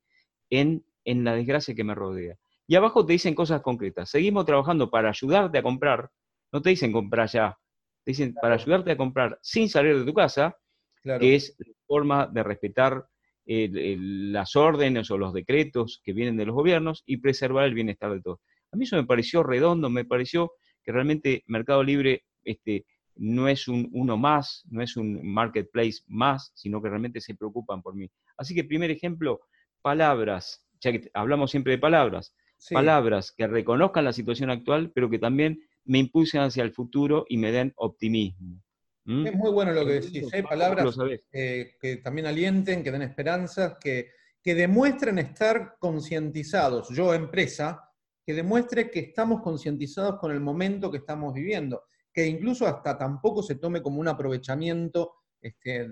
en 0.49 0.83
en 1.09 1.23
la 1.23 1.33
desgracia 1.33 1.73
que 1.73 1.83
me 1.83 1.95
rodea. 1.95 2.35
Y 2.67 2.75
abajo 2.75 3.03
te 3.03 3.13
dicen 3.13 3.33
cosas 3.33 3.61
concretas. 3.61 4.11
Seguimos 4.11 4.45
trabajando 4.45 4.91
para 4.91 5.09
ayudarte 5.09 5.57
a 5.57 5.63
comprar. 5.63 6.11
No 6.51 6.61
te 6.61 6.69
dicen 6.69 6.91
comprar 6.91 7.27
ya. 7.27 7.57
Te 8.05 8.11
dicen 8.11 8.35
para 8.35 8.55
ayudarte 8.55 8.91
a 8.91 8.97
comprar 8.97 9.39
sin 9.41 9.69
salir 9.69 9.97
de 9.97 10.05
tu 10.05 10.13
casa, 10.13 10.55
que 11.03 11.33
es 11.33 11.55
la 11.57 11.73
forma 11.87 12.27
de 12.27 12.43
respetar 12.43 13.05
las 13.45 14.55
órdenes 14.55 15.09
o 15.09 15.17
los 15.17 15.33
decretos 15.33 15.99
que 16.03 16.13
vienen 16.13 16.37
de 16.37 16.45
los 16.45 16.53
gobiernos 16.53 17.01
y 17.07 17.17
preservar 17.17 17.65
el 17.65 17.73
bienestar 17.73 18.11
de 18.11 18.21
todos. 18.21 18.39
A 18.71 18.77
mí 18.77 18.83
eso 18.83 18.95
me 18.95 19.05
pareció 19.05 19.41
redondo, 19.41 19.89
me 19.89 20.05
pareció 20.05 20.51
que 20.83 20.91
realmente 20.91 21.43
Mercado 21.47 21.81
Libre 21.81 22.25
este, 22.43 22.85
no 23.15 23.47
es 23.47 23.67
un 23.67 23.89
uno 23.93 24.15
más, 24.15 24.63
no 24.69 24.83
es 24.83 24.95
un 24.95 25.19
marketplace 25.27 26.03
más, 26.05 26.51
sino 26.53 26.83
que 26.83 26.89
realmente 26.89 27.19
se 27.19 27.33
preocupan 27.33 27.81
por 27.81 27.95
mí. 27.95 28.07
Así 28.37 28.53
que 28.53 28.63
primer 28.63 28.91
ejemplo, 28.91 29.41
palabras 29.81 30.68
ya 30.81 30.91
que 30.91 31.09
hablamos 31.13 31.51
siempre 31.51 31.73
de 31.73 31.77
palabras, 31.79 32.35
palabras 32.71 33.31
que 33.31 33.47
reconozcan 33.47 34.05
la 34.05 34.13
situación 34.13 34.49
actual, 34.49 34.91
pero 34.93 35.09
que 35.09 35.19
también 35.19 35.61
me 35.85 35.97
impulsen 35.99 36.41
hacia 36.41 36.63
el 36.63 36.71
futuro 36.71 37.25
y 37.29 37.37
me 37.37 37.51
den 37.51 37.73
optimismo. 37.77 38.61
¿Mm? 39.05 39.27
Es 39.27 39.35
muy 39.35 39.51
bueno 39.51 39.71
lo 39.71 39.85
que 39.85 39.93
decís, 39.93 40.27
¿eh? 40.33 40.43
palabras 40.43 40.95
eh, 41.31 41.75
que 41.81 41.97
también 41.97 42.27
alienten, 42.27 42.83
que 42.83 42.91
den 42.91 43.01
esperanzas, 43.01 43.77
que, 43.79 44.11
que 44.43 44.53
demuestren 44.55 45.17
estar 45.19 45.77
concientizados. 45.79 46.89
Yo, 46.89 47.13
empresa, 47.13 47.89
que 48.25 48.33
demuestre 48.33 48.91
que 48.91 48.99
estamos 48.99 49.41
concientizados 49.41 50.19
con 50.19 50.31
el 50.31 50.39
momento 50.39 50.91
que 50.91 50.97
estamos 50.97 51.33
viviendo, 51.33 51.85
que 52.13 52.27
incluso 52.27 52.67
hasta 52.67 52.97
tampoco 52.97 53.41
se 53.41 53.55
tome 53.55 53.81
como 53.81 53.99
un 53.99 54.07
aprovechamiento 54.07 55.15
este, 55.41 55.87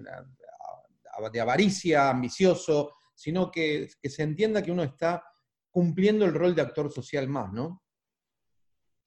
de 1.32 1.42
avaricia, 1.42 2.12
ambicioso, 2.12 2.94
sino 3.18 3.50
que, 3.50 3.90
se 4.04 4.24
entienda 4.24 4.62
que 4.62 4.72
uno 4.72 4.84
está 4.84 5.24
cumpliendo 5.72 6.24
el 6.24 6.36
rol 6.36 6.54
de 6.54 6.62
actor 6.62 6.92
social 6.92 7.28
más, 7.28 7.52
¿no? 7.52 7.82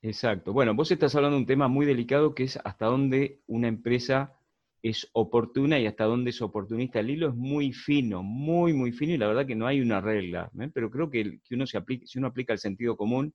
Exacto. 0.03 0.53
Bueno, 0.53 0.75
vos 0.75 0.91
estás 0.91 1.15
hablando 1.15 1.37
de 1.37 1.43
un 1.43 1.47
tema 1.47 1.69
muy 1.69 1.87
delicado 1.87 2.35
que 2.35 2.43
es 2.45 2.59
hasta 2.65 2.87
dónde 2.87 3.41
una 3.47 3.69
empresa 3.69 4.37
es 4.83 5.09
oportuna 5.13 5.79
y 5.79 5.87
hasta 5.87 6.05
dónde 6.05 6.31
es 6.31 6.43
oportunista. 6.43 6.99
El 6.99 7.11
hilo 7.11 7.29
es 7.29 7.35
muy 7.37 7.73
fino, 7.73 8.23
muy, 8.23 8.73
muy 8.73 8.91
fino 8.91 9.15
y 9.15 9.19
la 9.19 9.29
verdad 9.29 9.47
que 9.47 9.55
no 9.55 9.67
hay 9.67 9.81
una 9.81 10.01
regla. 10.01 10.51
¿eh? 10.59 10.71
Pero 10.75 10.91
creo 10.91 11.09
que, 11.09 11.39
uno 11.53 11.67
se 11.67 11.77
aplica, 11.77 12.05
si 12.07 12.19
uno 12.19 12.29
aplica 12.29 12.53
el 12.53 12.59
sentido 12.59 12.97
común, 12.97 13.33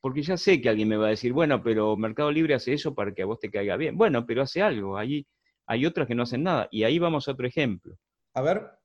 porque 0.00 0.22
ya 0.22 0.36
sé 0.36 0.60
que 0.60 0.68
alguien 0.68 0.88
me 0.88 0.96
va 0.96 1.06
a 1.06 1.10
decir, 1.10 1.32
bueno, 1.32 1.62
pero 1.62 1.96
Mercado 1.96 2.32
Libre 2.32 2.54
hace 2.54 2.72
eso 2.72 2.94
para 2.94 3.14
que 3.14 3.22
a 3.22 3.26
vos 3.26 3.38
te 3.38 3.50
caiga 3.50 3.76
bien. 3.76 3.96
Bueno, 3.96 4.26
pero 4.26 4.42
hace 4.42 4.62
algo. 4.62 4.98
Allí 4.98 5.26
hay 5.66 5.86
otras 5.86 6.08
que 6.08 6.16
no 6.16 6.24
hacen 6.24 6.42
nada. 6.42 6.66
Y 6.72 6.82
ahí 6.82 6.98
vamos 6.98 7.28
a 7.28 7.32
otro 7.32 7.46
ejemplo. 7.46 7.96
A 8.34 8.42
ver. 8.42 8.76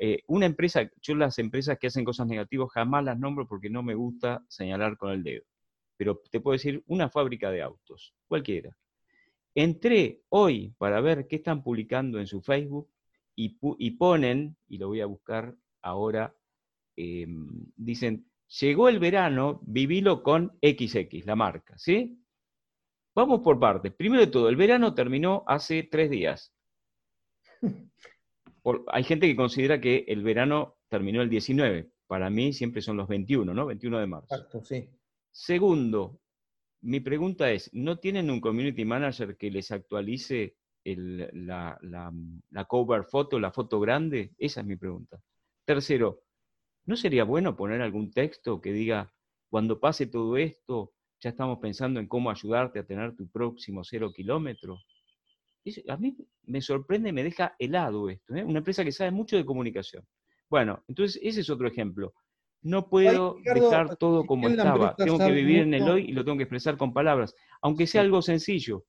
Eh, 0.00 0.22
una 0.28 0.46
empresa, 0.46 0.88
yo 1.02 1.16
las 1.16 1.38
empresas 1.40 1.76
que 1.78 1.88
hacen 1.88 2.04
cosas 2.04 2.28
negativas 2.28 2.70
jamás 2.70 3.04
las 3.04 3.18
nombro 3.18 3.48
porque 3.48 3.68
no 3.68 3.82
me 3.82 3.94
gusta 3.94 4.44
señalar 4.48 4.96
con 4.96 5.10
el 5.10 5.24
dedo. 5.24 5.44
Pero 5.96 6.22
te 6.30 6.40
puedo 6.40 6.52
decir 6.52 6.84
una 6.86 7.10
fábrica 7.10 7.50
de 7.50 7.62
autos, 7.62 8.14
cualquiera. 8.28 8.76
Entré 9.56 10.22
hoy 10.28 10.72
para 10.78 11.00
ver 11.00 11.26
qué 11.26 11.36
están 11.36 11.64
publicando 11.64 12.20
en 12.20 12.28
su 12.28 12.40
Facebook 12.40 12.88
y, 13.34 13.90
ponen, 13.92 14.56
y 14.68 14.78
lo 14.78 14.88
voy 14.88 15.00
a 15.00 15.06
buscar 15.06 15.54
ahora, 15.82 16.34
em, 16.96 17.48
dicen, 17.76 18.28
llegó 18.60 18.88
el 18.88 18.98
verano, 19.00 19.60
vivilo 19.64 20.22
con 20.22 20.58
XX, 20.62 21.24
la 21.26 21.36
marca, 21.36 21.76
¿sí? 21.78 22.20
Vamos 23.14 23.40
por 23.40 23.58
partes. 23.58 23.92
Primero 23.94 24.22
de 24.22 24.30
todo, 24.30 24.48
el 24.48 24.56
verano 24.56 24.94
terminó 24.94 25.44
hace 25.46 25.82
tres 25.84 26.10
días. 26.10 26.52
hay 28.88 29.04
gente 29.04 29.26
que 29.26 29.36
considera 29.36 29.80
que 29.80 30.04
el 30.08 30.22
verano 30.22 30.76
terminó 30.88 31.22
el 31.22 31.28
19. 31.28 31.90
Para 32.06 32.30
mí 32.30 32.52
siempre 32.52 32.82
son 32.82 32.96
los 32.96 33.08
21, 33.08 33.52
¿no? 33.52 33.66
21 33.66 33.98
de 33.98 34.06
marzo. 34.06 34.34
Exacto, 34.34 34.64
sí. 34.64 34.88
Segundo, 35.30 36.20
mi 36.80 37.00
pregunta 37.00 37.50
es, 37.50 37.70
¿no 37.72 37.98
tienen 37.98 38.30
un 38.30 38.40
community 38.40 38.84
manager 38.84 39.36
que 39.36 39.50
les 39.50 39.70
actualice 39.70 40.56
la, 40.84 41.78
la, 41.82 42.64
cover 42.64 43.04
foto, 43.04 43.38
la 43.38 43.52
foto 43.52 43.80
grande? 43.80 44.32
Esa 44.38 44.60
es 44.60 44.66
mi 44.66 44.76
pregunta. 44.76 45.20
Tercero, 45.64 46.22
¿no 46.86 46.96
sería 46.96 47.24
bueno 47.24 47.56
poner 47.56 47.82
algún 47.82 48.10
texto 48.10 48.60
que 48.60 48.72
diga, 48.72 49.12
cuando 49.50 49.80
pase 49.80 50.06
todo 50.06 50.36
esto, 50.36 50.92
ya 51.20 51.30
estamos 51.30 51.58
pensando 51.58 52.00
en 52.00 52.06
cómo 52.06 52.30
ayudarte 52.30 52.78
a 52.78 52.86
tener 52.86 53.16
tu 53.16 53.28
próximo 53.28 53.82
cero 53.84 54.12
kilómetro? 54.12 54.78
A 55.88 55.96
mí 55.96 56.16
me 56.44 56.60
sorprende, 56.60 57.12
me 57.12 57.24
deja 57.24 57.54
helado 57.58 58.08
esto, 58.08 58.34
¿eh? 58.34 58.44
una 58.44 58.58
empresa 58.58 58.84
que 58.84 58.92
sabe 58.92 59.10
mucho 59.10 59.36
de 59.36 59.44
comunicación. 59.44 60.04
Bueno, 60.48 60.82
entonces 60.88 61.20
ese 61.22 61.40
es 61.42 61.50
otro 61.50 61.68
ejemplo. 61.68 62.14
No 62.62 62.88
puedo 62.88 63.36
dejar 63.44 63.96
todo 63.96 64.26
como 64.26 64.48
estaba. 64.48 64.96
Tengo 64.96 65.18
que 65.18 65.30
vivir 65.30 65.60
en 65.60 65.74
el 65.74 65.82
hoy 65.82 66.06
y 66.06 66.12
lo 66.12 66.24
tengo 66.24 66.38
que 66.38 66.44
expresar 66.44 66.76
con 66.76 66.92
palabras, 66.92 67.34
aunque 67.62 67.86
sea 67.86 68.00
algo 68.00 68.20
sencillo. 68.20 68.84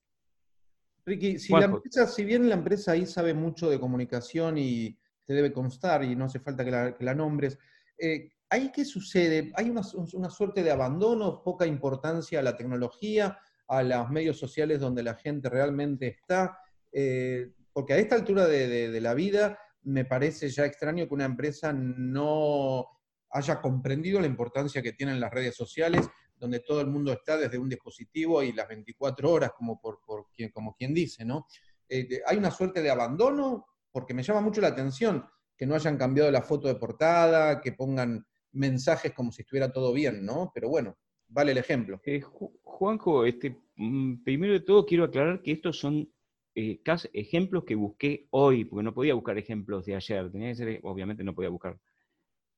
Ricky, 1.05 1.39
si, 1.39 1.53
la 1.53 1.65
empresa, 1.65 2.07
si 2.07 2.23
bien 2.23 2.49
la 2.49 2.55
empresa 2.55 2.91
ahí 2.91 3.05
sabe 3.05 3.33
mucho 3.33 3.69
de 3.69 3.79
comunicación 3.79 4.57
y 4.57 4.97
te 5.25 5.33
debe 5.33 5.53
constar 5.53 6.03
y 6.03 6.15
no 6.15 6.25
hace 6.25 6.39
falta 6.39 6.65
que 6.65 7.05
la, 7.05 7.13
nombres, 7.13 7.57
eh, 7.97 8.31
¿ahí 8.49 8.71
qué 8.71 8.83
sucede? 8.83 9.51
¿Hay 9.55 9.69
una, 9.69 9.83
suerte 9.83 10.63
de 10.63 10.71
abandono, 10.71 11.43
poca 11.43 11.65
importancia 11.65 12.39
a 12.39 12.43
la 12.43 12.57
tecnología, 12.57 13.37
a 13.67 13.83
los 13.83 14.09
medios 14.09 14.37
sociales 14.37 14.79
donde 14.79 15.03
la 15.03 15.15
gente 15.15 15.49
realmente 15.49 16.07
está? 16.07 16.57
Eh, 16.91 17.53
porque 17.71 17.93
a 17.93 17.97
esta 17.97 18.15
altura 18.15 18.47
de 18.47 19.01
la 19.01 19.13
vida 19.13 19.57
me 19.83 20.05
parece 20.05 20.49
ya 20.49 20.65
extraño 20.65 21.07
que 21.07 21.13
una 21.13 21.25
empresa 21.25 21.71
no 21.73 22.85
haya 23.31 23.61
comprendido 23.61 24.19
la 24.19 24.27
importancia 24.27 24.81
que 24.81 24.93
tienen 24.93 25.19
las 25.19 25.31
redes 25.31 25.55
sociales, 25.55 26.07
donde 26.35 26.61
todo 26.61 26.81
el 26.81 26.87
mundo 26.87 27.11
está 27.11 27.37
desde 27.37 27.57
un 27.57 27.69
dispositivo 27.69 28.41
y 28.41 28.53
las 28.53 28.67
24 28.67 29.29
horas, 29.29 29.51
como, 29.55 29.79
por, 29.79 29.99
quien, 30.35 30.49
como 30.51 30.75
quien 30.75 30.93
dice, 30.93 31.25
¿no? 31.25 31.45
Eh, 31.87 32.21
hay 32.25 32.37
una 32.37 32.51
suerte 32.51 32.81
de 32.81 32.89
abandono, 32.89 33.65
porque 33.91 34.13
me 34.13 34.23
llama 34.23 34.41
mucho 34.41 34.61
la 34.61 34.69
atención 34.69 35.25
que 35.57 35.65
no 35.65 35.75
hayan 35.75 35.97
cambiado 35.97 36.31
la 36.31 36.41
foto 36.41 36.67
de 36.67 36.75
portada, 36.75 37.59
que 37.59 37.73
pongan 37.73 38.25
mensajes 38.53 39.13
como 39.13 39.31
si 39.31 39.41
estuviera 39.41 39.71
todo 39.71 39.91
bien, 39.93 40.25
¿no? 40.25 40.51
Pero 40.53 40.69
bueno, 40.69 40.97
vale 41.27 41.51
el 41.51 41.57
ejemplo. 41.57 41.99
Eh, 42.05 42.21
Juanjo, 42.21 43.25
este, 43.25 43.57
mm, 43.75 44.23
primero 44.23 44.53
de 44.53 44.61
todo 44.61 44.85
quiero 44.85 45.03
aclarar 45.03 45.41
que 45.41 45.51
estos 45.51 45.77
son 45.77 46.09
eh, 46.55 46.81
ejemplos 47.13 47.63
que 47.63 47.75
busqué 47.75 48.27
hoy, 48.31 48.65
porque 48.65 48.83
no 48.83 48.93
podía 48.93 49.13
buscar 49.13 49.37
ejemplos 49.37 49.85
de 49.85 49.95
ayer, 49.95 50.31
tenía 50.31 50.49
que 50.49 50.55
ser, 50.55 50.79
obviamente 50.83 51.23
no 51.23 51.33
podía 51.33 51.49
buscar 51.49 51.79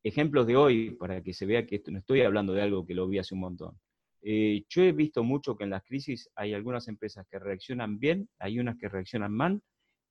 ejemplos 0.03 0.47
de 0.47 0.55
hoy 0.55 0.91
para 0.91 1.21
que 1.21 1.33
se 1.33 1.45
vea 1.45 1.65
que 1.65 1.81
no 1.87 1.99
estoy 1.99 2.21
hablando 2.21 2.53
de 2.53 2.61
algo 2.61 2.85
que 2.85 2.95
lo 2.95 3.07
vi 3.07 3.19
hace 3.19 3.35
un 3.35 3.41
montón. 3.41 3.79
Eh, 4.23 4.65
yo 4.69 4.83
he 4.83 4.91
visto 4.91 5.23
mucho 5.23 5.55
que 5.55 5.63
en 5.63 5.71
las 5.71 5.83
crisis 5.83 6.29
hay 6.35 6.53
algunas 6.53 6.87
empresas 6.87 7.25
que 7.29 7.39
reaccionan 7.39 7.99
bien, 7.99 8.29
hay 8.39 8.59
unas 8.59 8.77
que 8.77 8.89
reaccionan 8.89 9.33
mal, 9.33 9.61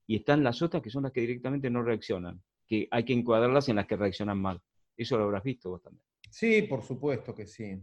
y 0.06 0.16
están 0.16 0.42
las 0.42 0.62
otras 0.62 0.82
que 0.82 0.90
son 0.90 1.04
las 1.04 1.12
que 1.12 1.20
directamente 1.20 1.70
no 1.70 1.82
reaccionan, 1.82 2.42
que 2.66 2.88
hay 2.90 3.04
que 3.04 3.12
encuadrarlas 3.12 3.68
en 3.68 3.76
las 3.76 3.86
que 3.86 3.96
reaccionan 3.96 4.40
mal. 4.40 4.60
Eso 4.96 5.16
lo 5.16 5.24
habrás 5.24 5.44
visto 5.44 5.70
vos 5.70 5.82
también. 5.82 6.04
Sí, 6.28 6.62
por 6.62 6.82
supuesto 6.82 7.34
que 7.34 7.46
sí. 7.46 7.80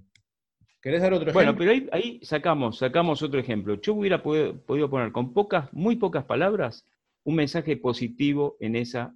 ¿Querés 0.81 1.01
dar 1.01 1.13
otro 1.13 1.29
ejemplo? 1.29 1.53
Bueno, 1.53 1.57
pero 1.57 1.89
ahí, 1.91 2.19
sacamos, 2.23 2.77
sacamos 2.77 3.21
otro 3.21 3.39
ejemplo. 3.39 3.75
Yo 3.81 3.93
hubiera 3.93 4.21
podido 4.21 4.89
poner 4.89 5.11
con 5.11 5.33
pocas, 5.33 5.71
muy 5.73 5.95
pocas 5.95 6.25
palabras, 6.25 6.85
un 7.23 7.35
mensaje 7.35 7.77
positivo 7.77 8.57
en 8.59 8.75
esa 8.75 9.13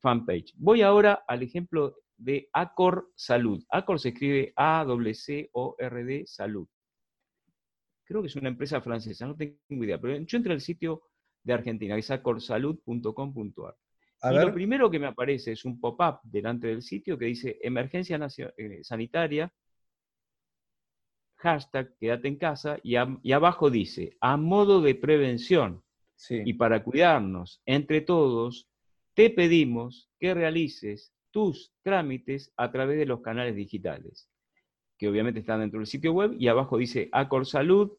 fanpage. 0.00 0.54
Voy 0.56 0.82
ahora 0.82 1.24
al 1.28 1.42
ejemplo 1.42 1.96
de 2.16 2.48
Acor 2.52 3.10
Salud. 3.14 3.62
Acor 3.70 4.00
se 4.00 4.08
escribe 4.10 4.52
A-C-O-R-D 4.56 6.24
Salud. 6.26 6.66
Creo 8.04 8.22
que 8.22 8.28
es 8.28 8.36
una 8.36 8.48
empresa 8.48 8.80
francesa, 8.80 9.26
no 9.26 9.36
tengo 9.36 9.84
idea, 9.84 10.00
pero 10.00 10.16
yo 10.16 10.36
entré 10.36 10.52
al 10.52 10.60
sitio 10.60 11.02
de 11.42 11.52
Argentina, 11.52 11.94
que 11.94 12.00
es 12.00 12.10
acorsalud.com.ar. 12.10 13.76
Y 14.22 14.34
lo 14.34 14.54
primero 14.54 14.90
que 14.90 14.98
me 14.98 15.06
aparece 15.06 15.52
es 15.52 15.64
un 15.64 15.78
pop-up 15.78 16.20
delante 16.24 16.68
del 16.68 16.82
sitio 16.82 17.18
que 17.18 17.26
dice 17.26 17.58
emergencia 17.62 18.18
eh, 18.56 18.80
sanitaria, 18.82 19.52
hashtag 21.36 21.94
quédate 21.98 22.28
en 22.28 22.36
casa, 22.36 22.78
y, 22.82 22.96
abajo 23.32 23.70
dice, 23.70 24.16
a 24.20 24.36
modo 24.36 24.80
de 24.80 24.94
prevención 24.94 25.82
y 26.30 26.54
para 26.54 26.82
cuidarnos 26.82 27.60
entre 27.66 28.00
todos, 28.00 28.68
te 29.14 29.30
pedimos 29.30 30.08
que 30.18 30.34
realices 30.34 31.12
tus 31.30 31.72
trámites 31.82 32.52
a 32.56 32.70
través 32.70 32.98
de 32.98 33.06
los 33.06 33.20
canales 33.20 33.54
digitales, 33.54 34.28
que 34.98 35.08
obviamente 35.08 35.40
están 35.40 35.60
dentro 35.60 35.78
del 35.78 35.86
sitio 35.86 36.12
web, 36.12 36.34
y 36.38 36.48
abajo 36.48 36.78
dice 36.78 37.08
Acor 37.12 37.46
Salud 37.46 37.92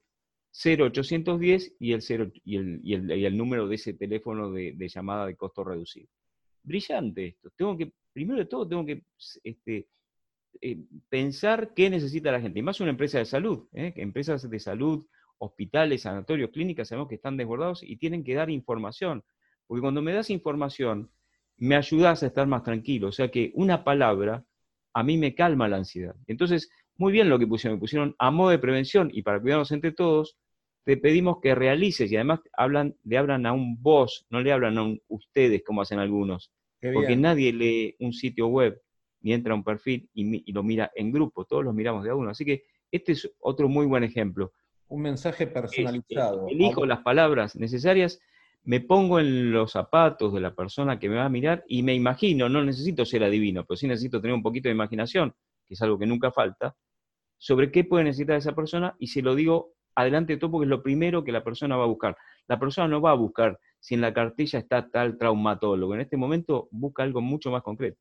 0810 0.51 1.75
y 1.79 1.93
el, 1.93 2.33
y 2.43 3.25
el, 3.25 3.37
número 3.37 3.67
de 3.67 3.75
ese 3.75 3.93
teléfono 3.93 4.51
de, 4.51 4.75
llamada 4.89 5.27
de 5.27 5.35
costo 5.35 5.63
reducido. 5.63 6.07
Brillante 6.63 7.27
esto. 7.27 7.51
Tengo 7.55 7.77
que, 7.77 7.91
primero 8.11 8.39
de 8.39 8.45
todo, 8.45 8.67
tengo 8.67 8.85
que 8.85 9.03
este, 9.43 9.87
eh, 10.61 10.77
pensar 11.09 11.73
qué 11.75 11.89
necesita 11.89 12.31
la 12.31 12.41
gente, 12.41 12.59
y 12.59 12.61
más 12.61 12.79
una 12.81 12.91
empresa 12.91 13.19
de 13.19 13.25
salud, 13.25 13.67
¿eh? 13.73 13.93
empresas 13.97 14.49
de 14.49 14.59
salud, 14.59 15.05
hospitales, 15.37 16.01
sanatorios, 16.01 16.49
clínicas, 16.51 16.87
sabemos 16.87 17.09
que 17.09 17.15
están 17.15 17.37
desbordados 17.37 17.83
y 17.83 17.97
tienen 17.97 18.23
que 18.23 18.33
dar 18.33 18.49
información, 18.49 19.23
porque 19.67 19.81
cuando 19.81 20.01
me 20.01 20.13
das 20.13 20.29
información, 20.29 21.11
me 21.57 21.75
ayudas 21.75 22.23
a 22.23 22.27
estar 22.27 22.47
más 22.47 22.63
tranquilo. 22.63 23.07
O 23.07 23.11
sea 23.11 23.29
que 23.29 23.51
una 23.55 23.83
palabra 23.83 24.45
a 24.93 25.03
mí 25.03 25.17
me 25.17 25.35
calma 25.35 25.67
la 25.67 25.77
ansiedad. 25.77 26.15
Entonces, 26.27 26.69
muy 26.95 27.11
bien 27.11 27.29
lo 27.29 27.37
que 27.37 27.47
pusieron, 27.47 27.77
me 27.77 27.79
pusieron 27.79 28.15
a 28.17 28.31
modo 28.31 28.49
de 28.49 28.59
prevención 28.59 29.09
y 29.13 29.21
para 29.21 29.39
cuidarnos 29.39 29.71
entre 29.71 29.91
todos, 29.91 30.37
te 30.85 30.97
pedimos 30.97 31.39
que 31.41 31.53
realices 31.53 32.11
y 32.11 32.15
además 32.15 32.39
hablan, 32.53 32.95
le 33.03 33.17
hablan 33.17 33.45
a 33.45 33.51
un 33.51 33.81
vos, 33.81 34.25
no 34.29 34.41
le 34.41 34.51
hablan 34.51 34.77
a 34.77 34.83
un 34.83 35.01
ustedes 35.07 35.63
como 35.63 35.81
hacen 35.81 35.99
algunos. 35.99 36.51
porque 36.79 37.15
nadie 37.15 37.51
lee 37.51 37.95
un 37.99 38.13
sitio 38.13 38.47
web 38.47 38.79
ni 39.27 39.33
entra 39.33 39.51
a 39.51 39.55
un 39.57 39.63
perfil 39.63 40.09
y, 40.13 40.49
lo 40.53 40.63
mira 40.63 40.89
en 40.95 41.11
grupo, 41.11 41.43
todos 41.43 41.65
los 41.65 41.73
miramos 41.73 42.05
de 42.05 42.11
a 42.11 42.15
uno. 42.15 42.29
Así 42.29 42.45
que 42.45 42.63
este 42.89 43.11
es 43.11 43.29
otro 43.39 43.67
muy 43.67 43.85
buen 43.85 44.05
ejemplo. 44.05 44.53
Un 44.87 45.01
mensaje 45.01 45.47
personalizado. 45.47 46.47
elijo 46.47 46.85
las 46.85 46.99
palabras 46.99 47.57
necesarias 47.57 48.21
me 48.63 48.79
pongo 48.79 49.19
en 49.19 49.51
los 49.51 49.73
zapatos 49.73 50.33
de 50.33 50.39
la 50.39 50.55
persona 50.55 50.97
que 50.97 51.09
me 51.09 51.17
va 51.17 51.25
a 51.25 51.29
mirar 51.29 51.65
y 51.67 51.83
me 51.83 51.93
imagino, 51.93 52.47
no 52.47 52.63
necesito 52.63 53.05
ser 53.05 53.23
adivino, 53.23 53.65
pero 53.65 53.77
sí 53.77 53.87
necesito 53.87 54.21
tener 54.21 54.33
un 54.33 54.43
poquito 54.43 54.69
de 54.69 54.75
imaginación, 54.75 55.33
que 55.65 55.73
es 55.73 55.81
algo 55.81 55.99
que 55.99 56.05
nunca 56.05 56.31
falta, 56.31 56.75
sobre 57.37 57.69
qué 57.69 57.83
puede 57.83 58.05
necesitar 58.05 58.37
esa 58.37 58.55
persona 58.55 58.95
y 58.97 59.07
se 59.07 59.21
lo 59.21 59.35
digo 59.35 59.73
adelante 59.95 60.33
de 60.33 60.39
todo 60.39 60.51
porque 60.51 60.65
es 60.65 60.69
lo 60.69 60.83
primero 60.83 61.23
que 61.23 61.31
la 61.31 61.43
persona 61.43 61.75
va 61.75 61.83
a 61.83 61.87
buscar. 61.87 62.15
La 62.47 62.59
persona 62.59 62.87
no 62.87 63.01
va 63.01 63.11
a 63.11 63.15
buscar 63.15 63.59
si 63.79 63.95
en 63.95 64.01
la 64.01 64.13
cartilla 64.13 64.59
está 64.59 64.89
tal 64.89 65.17
traumatólogo. 65.17 65.95
En 65.95 66.01
este 66.01 66.17
momento 66.17 66.67
busca 66.71 67.03
algo 67.03 67.21
mucho 67.21 67.51
más 67.51 67.63
concreto. 67.63 67.99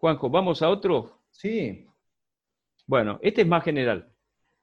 Juanjo, 0.00 0.30
¿vamos 0.30 0.62
a 0.62 0.70
otro? 0.70 1.20
Sí. 1.30 1.86
Bueno, 2.86 3.18
este 3.22 3.42
es 3.42 3.46
más 3.46 3.62
general. 3.62 4.10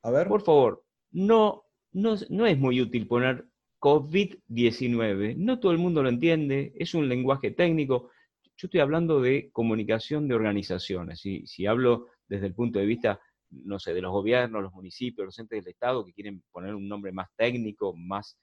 A 0.01 0.10
ver. 0.10 0.27
Por 0.27 0.41
favor, 0.41 0.84
no, 1.12 1.63
no, 1.91 2.15
no 2.29 2.48
es 2.48 2.58
muy 2.58 2.82
útil 2.82 3.06
poner 3.06 3.46
COVID-19. 3.79 5.36
No 5.38 5.60
todo 5.60 5.74
el 5.74 5.77
mundo 5.77 6.01
lo 6.01 6.10
entiende, 6.10 6.74
es 6.75 6.96
un 6.96 7.08
lenguaje 7.08 7.51
técnico. 7.51 8.10
Yo 8.58 8.65
estoy 8.65 8.79
hablando 8.79 9.22
de 9.22 9.51
comunicación 9.51 10.27
de 10.27 10.34
organizaciones. 10.34 11.20
Si, 11.20 11.46
si 11.46 11.67
hablo 11.67 12.08
desde 12.27 12.48
el 12.48 12.56
punto 12.56 12.79
de 12.79 12.88
vista, 12.88 13.22
no 13.51 13.77
sé, 13.77 13.94
de 13.94 14.01
los 14.01 14.12
gobiernos, 14.12 14.63
los 14.63 14.74
municipios, 14.74 15.24
los 15.24 15.38
entes 15.38 15.63
del 15.63 15.72
Estado 15.72 16.03
que 16.03 16.13
quieren 16.13 16.41
poner 16.51 16.74
un 16.74 16.88
nombre 16.88 17.12
más 17.12 17.27
técnico, 17.36 17.96
más, 17.96 18.39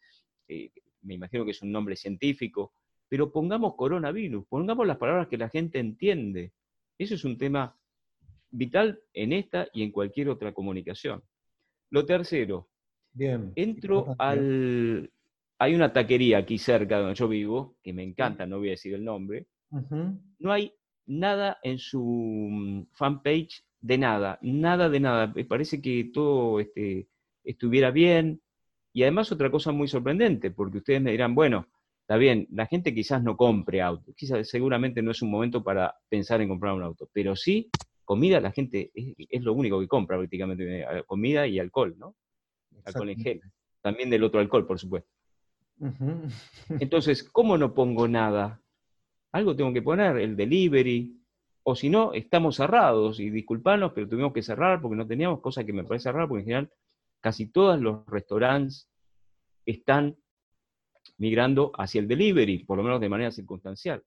eh, 0.46 0.70
me 1.02 1.14
imagino 1.14 1.44
que 1.44 1.50
es 1.50 1.62
un 1.62 1.72
nombre 1.72 1.96
científico, 1.96 2.72
pero 3.08 3.32
pongamos 3.32 3.74
coronavirus, 3.74 4.46
pongamos 4.46 4.86
las 4.86 4.96
palabras 4.96 5.26
que 5.26 5.38
la 5.38 5.48
gente 5.48 5.80
entiende. 5.80 6.52
Eso 6.98 7.14
es 7.14 7.24
un 7.24 7.36
tema 7.36 7.76
vital 8.50 9.00
en 9.12 9.32
esta 9.32 9.68
y 9.72 9.82
en 9.82 9.90
cualquier 9.90 10.28
otra 10.28 10.52
comunicación. 10.52 11.22
Lo 11.90 12.06
tercero, 12.06 12.68
Bien. 13.12 13.52
entro 13.56 14.14
al, 14.18 15.10
hay 15.58 15.74
una 15.74 15.92
taquería 15.92 16.38
aquí 16.38 16.58
cerca 16.58 16.96
de 16.96 17.02
donde 17.02 17.18
yo 17.18 17.28
vivo, 17.28 17.76
que 17.82 17.92
me 17.92 18.02
encanta, 18.02 18.46
no 18.46 18.58
voy 18.58 18.68
a 18.68 18.72
decir 18.72 18.94
el 18.94 19.04
nombre. 19.04 19.46
No 20.38 20.52
hay 20.52 20.72
nada 21.06 21.58
en 21.62 21.78
su 21.78 22.00
mm, 22.02 22.86
fanpage 22.92 23.64
de 23.80 23.98
nada, 23.98 24.38
nada 24.42 24.88
de 24.88 25.00
nada. 25.00 25.26
Me 25.34 25.44
parece 25.44 25.82
que 25.82 26.10
todo 26.12 26.60
este, 26.60 27.08
estuviera 27.42 27.90
bien. 27.90 28.40
Y 28.92 29.02
además 29.02 29.32
otra 29.32 29.50
cosa 29.50 29.72
muy 29.72 29.88
sorprendente, 29.88 30.52
porque 30.52 30.78
ustedes 30.78 31.02
me 31.02 31.10
dirán, 31.10 31.34
bueno, 31.34 31.66
está 32.04 32.18
bien, 32.18 32.46
la 32.50 32.66
gente 32.66 32.94
quizás 32.94 33.22
no 33.22 33.34
compre 33.34 33.80
auto, 33.80 34.12
quizás 34.14 34.46
seguramente 34.46 35.00
no 35.00 35.10
es 35.10 35.22
un 35.22 35.30
momento 35.30 35.64
para 35.64 35.96
pensar 36.10 36.42
en 36.42 36.50
comprar 36.50 36.74
un 36.74 36.82
auto, 36.82 37.08
pero 37.14 37.34
sí, 37.34 37.70
comida 38.04 38.40
la 38.40 38.52
gente 38.52 38.90
es, 38.94 39.42
lo 39.42 39.54
único 39.54 39.80
que 39.80 39.88
compra 39.88 40.18
prácticamente, 40.18 40.82
eh, 40.82 41.02
comida 41.06 41.46
y 41.46 41.58
alcohol, 41.58 41.94
¿no? 41.98 42.14
Alcohol 42.84 43.08
en 43.08 43.18
gel. 43.20 43.40
También 43.80 44.10
del 44.10 44.22
otro 44.22 44.38
alcohol, 44.40 44.66
por 44.66 44.78
supuesto. 44.78 45.08
Entonces, 46.78 47.24
¿cómo 47.24 47.56
no 47.56 47.72
pongo 47.72 48.06
nada? 48.06 48.60
Algo 49.32 49.56
tengo 49.56 49.72
que 49.72 49.80
poner, 49.80 50.18
el 50.18 50.36
delivery, 50.36 51.18
o 51.62 51.74
si 51.74 51.88
no, 51.88 52.12
estamos 52.12 52.56
cerrados, 52.56 53.18
y 53.18 53.30
disculpanos, 53.30 53.92
pero 53.94 54.06
tuvimos 54.06 54.34
que 54.34 54.42
cerrar 54.42 54.82
porque 54.82 54.96
no 54.96 55.06
teníamos, 55.06 55.40
cosa 55.40 55.64
que 55.64 55.72
me 55.72 55.84
parece 55.84 56.12
raro, 56.12 56.28
porque 56.28 56.40
en 56.40 56.46
general 56.46 56.70
casi 57.20 57.46
todos 57.46 57.80
los 57.80 58.04
restaurantes 58.06 58.90
están 59.64 60.18
migrando 61.18 61.72
hacia 61.76 62.00
el 62.00 62.08
delivery, 62.08 62.64
por 62.64 62.76
lo 62.76 62.84
menos 62.84 63.00
de 63.00 63.08
manera 63.08 63.30
circunstancial. 63.30 64.02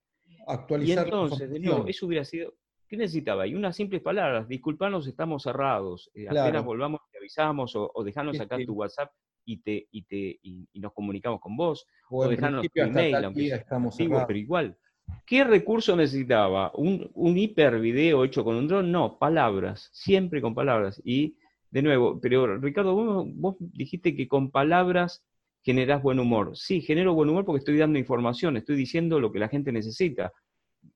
Actualizar 0.47 1.05
y 1.05 1.07
entonces, 1.07 1.49
de 1.49 1.59
nuevo, 1.59 1.87
eso 1.87 2.05
hubiera 2.05 2.23
sido, 2.23 2.53
¿qué 2.87 2.97
necesitaba? 2.97 3.47
Y 3.47 3.55
unas 3.55 3.75
simples 3.75 4.01
palabras, 4.01 4.47
disculpanos, 4.47 5.07
estamos 5.07 5.43
cerrados, 5.43 6.09
eh, 6.13 6.27
apenas 6.29 6.63
volvamos 6.63 7.01
te 7.11 7.17
avisamos, 7.17 7.75
o, 7.75 7.91
o 7.93 8.03
dejanos 8.03 8.39
acá 8.39 8.57
tu 8.65 8.73
WhatsApp 8.73 9.11
y, 9.45 9.57
te, 9.57 9.87
y, 9.91 10.03
te, 10.03 10.39
y, 10.41 10.67
nos 10.79 10.93
comunicamos 10.93 11.39
con 11.39 11.55
vos, 11.55 11.85
o, 12.09 12.25
o 12.25 12.27
dejarnos 12.27 12.65
tu 12.67 12.81
email, 12.81 13.15
aunque 13.15 13.47
estamos 13.47 13.95
pero 13.97 14.35
igual. 14.37 14.77
¿Qué 15.25 15.43
recurso 15.43 15.95
necesitaba? 15.95 16.71
¿Un, 16.75 17.09
¿Un 17.13 17.37
hiper 17.37 17.79
video 17.79 18.25
hecho 18.25 18.43
con 18.43 18.55
un 18.55 18.67
dron? 18.67 18.91
No, 18.91 19.17
palabras, 19.17 19.89
siempre 19.93 20.41
con 20.41 20.53
palabras. 20.53 21.01
Y 21.03 21.37
de 21.71 21.81
nuevo, 21.81 22.19
pero 22.19 22.57
Ricardo, 22.57 22.93
vos, 23.25 23.55
dijiste 23.59 24.15
que 24.15 24.27
con 24.27 24.51
palabras 24.51 25.23
generás 25.67 26.01
buen 26.01 26.17
humor. 26.17 26.55
Sí, 26.55 26.79
genero 26.79 27.13
buen 27.13 27.29
humor 27.29 27.43
porque 27.43 27.59
estoy 27.59 27.77
dando 27.77 27.99
información, 27.99 28.55
estoy 28.55 28.77
diciendo 28.77 29.19
lo 29.19 29.33
que 29.33 29.39
la 29.39 29.49
gente 29.49 29.73
necesita. 29.73 30.31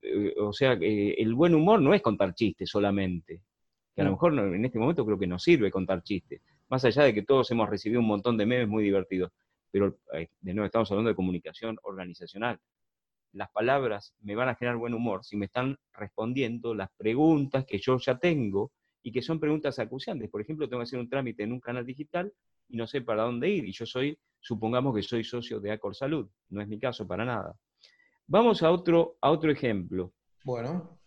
Eh, 0.02 0.34
o 0.40 0.54
sea, 0.54 0.78
el 0.80 1.34
buen 1.36 1.54
humor 1.54 1.82
no 1.82 1.94
es 1.94 2.02
contar 2.02 2.34
chistes 2.34 2.70
solamente, 2.70 3.42
que 3.94 4.02
a 4.02 4.06
lo 4.06 4.12
mejor 4.12 4.34
en 4.40 4.64
este 4.64 4.80
momento 4.80 5.06
creo 5.06 5.20
que 5.20 5.28
nos 5.28 5.44
sirve 5.44 5.70
contar 5.70 6.02
chistes, 6.04 6.40
más 6.70 6.86
allá 6.86 7.04
de 7.04 7.14
que 7.14 7.24
todos 7.24 7.52
hemos 7.52 7.70
recibido 7.70 8.00
un 8.00 8.08
montón 8.08 8.38
de 8.38 8.46
memes 8.46 8.70
muy 8.70 8.86
divertidos. 8.86 9.34
Pero 9.70 9.98
eh, 10.14 10.30
de 10.40 10.54
nuevo 10.54 10.68
estamos 10.68 10.90
hablando 10.90 11.10
de 11.10 11.16
comunicación 11.16 11.78
organizacional 11.84 12.58
las 13.34 13.50
palabras 13.52 14.14
me 14.22 14.36
van 14.36 14.50
a 14.50 14.56
generar 14.56 14.78
buen 14.78 14.94
humor 14.94 15.24
si 15.24 15.38
me 15.38 15.46
están 15.46 15.78
respondiendo 15.94 16.74
las 16.76 16.90
preguntas 16.98 17.66
que 17.66 17.80
yo 17.80 17.98
ya 17.98 18.18
tengo 18.18 18.72
y 19.04 19.12
que 19.12 19.22
son 19.22 19.40
preguntas 19.40 19.80
acuciantes. 19.80 20.30
Por 20.30 20.42
ejemplo, 20.42 20.68
tengo 20.68 20.82
que 20.82 20.84
hacer 20.84 21.00
un 21.00 21.10
trámite 21.10 21.44
en 21.44 21.54
un 21.54 21.60
canal 21.60 21.86
digital 21.86 22.32
y 22.68 22.78
no 22.78 22.88
sé 22.88 23.02
para 23.02 23.24
dónde 23.24 23.50
ir. 23.50 23.66
Y 23.66 23.72
yo 23.72 23.86
soy, 23.86 24.18
supongamos 24.42 24.96
que 24.96 25.04
soy 25.04 25.24
socio 25.24 25.60
de 25.60 25.72
Acor 25.72 25.96
Salud. 25.96 26.28
No 26.50 26.62
es 26.62 26.68
mi 26.68 26.80
caso 26.80 27.08
para 27.08 27.24
nada. 27.24 27.56
Vamos 28.28 28.64
a 28.64 28.72
otro, 28.72 29.18
a 29.22 29.32
otro 29.32 29.52
ejemplo. 29.52 30.14
Bueno. 30.44 30.98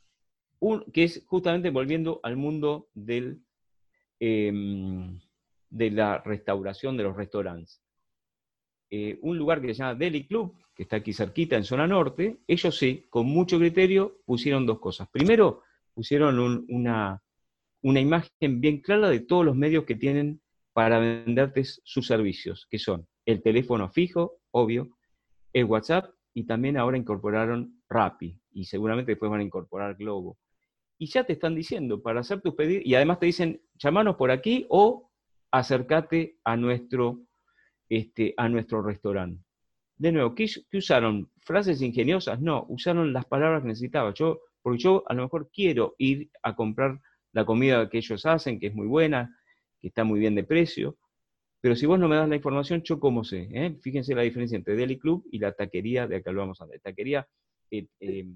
que 0.92 1.04
es 1.04 1.24
justamente 1.26 1.70
volviendo 1.70 2.20
al 2.22 2.36
mundo 2.36 2.88
del, 2.94 3.42
em, 4.20 5.20
de 5.68 5.90
la 5.90 6.18
restauración 6.18 6.96
de 6.96 7.02
los 7.02 7.16
restaurantes. 7.16 7.82
Eh, 8.90 9.18
un 9.22 9.36
lugar 9.36 9.60
que 9.60 9.68
se 9.68 9.74
llama 9.74 9.96
Deli 9.96 10.26
Club, 10.26 10.54
que 10.74 10.84
está 10.84 10.96
aquí 10.96 11.12
cerquita 11.12 11.56
en 11.56 11.64
zona 11.64 11.86
norte, 11.86 12.38
ellos 12.46 12.78
sí, 12.78 13.06
con 13.10 13.26
mucho 13.26 13.58
criterio, 13.58 14.20
pusieron 14.24 14.64
dos 14.64 14.78
cosas. 14.78 15.08
Primero, 15.10 15.62
pusieron 15.92 16.38
una, 16.68 17.22
una 17.82 18.00
imagen 18.00 18.60
bien 18.60 18.80
clara 18.80 19.08
de 19.10 19.20
todos 19.20 19.44
los 19.44 19.56
medios 19.56 19.84
que 19.84 19.96
tienen 19.96 20.40
para 20.72 20.98
venderte 20.98 21.64
sus 21.64 22.06
servicios, 22.06 22.66
que 22.70 22.78
son 22.78 23.06
el 23.26 23.42
teléfono 23.42 23.88
fijo, 23.88 24.38
obvio, 24.50 24.88
el 25.52 25.64
WhatsApp 25.64 26.10
y 26.32 26.44
también 26.44 26.76
ahora 26.76 26.96
incorporaron 26.96 27.80
Rappi 27.88 28.40
y 28.52 28.64
seguramente 28.64 29.12
después 29.12 29.30
van 29.30 29.40
a 29.40 29.44
incorporar 29.44 29.94
Globo. 29.94 30.38
Y 30.98 31.06
ya 31.06 31.24
te 31.24 31.32
están 31.32 31.54
diciendo, 31.54 32.02
para 32.02 32.20
hacer 32.20 32.40
tus 32.40 32.54
pedidos, 32.54 32.84
y 32.86 32.94
además 32.94 33.18
te 33.18 33.26
dicen, 33.26 33.60
llamanos 33.74 34.16
por 34.16 34.30
aquí 34.30 34.66
o 34.68 35.10
acércate 35.50 36.38
a 36.44 36.56
nuestro, 36.56 37.20
este, 37.88 38.34
a 38.36 38.48
nuestro 38.48 38.82
restaurante 38.82 39.44
de 39.96 40.12
nuevo, 40.12 40.34
¿qué, 40.34 40.46
usaron? 40.72 41.30
¿Frases 41.40 41.82
ingeniosas? 41.82 42.40
No, 42.40 42.66
usaron 42.68 43.12
las 43.12 43.26
palabras 43.26 43.62
que 43.62 43.68
necesitaba. 43.68 44.12
Yo, 44.14 44.40
porque 44.62 44.78
yo 44.78 45.04
a 45.06 45.14
lo 45.14 45.22
mejor 45.22 45.50
quiero 45.52 45.94
ir 45.98 46.30
a 46.42 46.54
comprar 46.54 47.00
la 47.32 47.44
comida 47.44 47.88
que 47.88 47.98
ellos 47.98 48.24
hacen, 48.26 48.58
que 48.58 48.68
es 48.68 48.74
muy 48.74 48.86
buena, 48.86 49.36
que 49.80 49.88
está 49.88 50.04
muy 50.04 50.20
bien 50.20 50.34
de 50.34 50.44
precio, 50.44 50.96
pero 51.64 51.76
si 51.76 51.86
vos 51.86 51.98
no 51.98 52.08
me 52.08 52.16
das 52.16 52.28
la 52.28 52.36
información, 52.36 52.82
¿yo 52.82 53.00
cómo 53.00 53.24
sé? 53.24 53.48
¿Eh? 53.50 53.78
Fíjense 53.80 54.14
la 54.14 54.20
diferencia 54.20 54.54
entre 54.54 54.76
Deli 54.76 54.98
Club 54.98 55.26
y 55.32 55.38
la 55.38 55.52
taquería 55.52 56.06
de 56.06 56.16
acá 56.16 56.30
lo 56.30 56.40
vamos 56.40 56.60
a 56.60 56.66
ver. 56.66 56.78
Taquería. 56.80 57.26
Eh, 57.70 57.86
eh, 58.00 58.26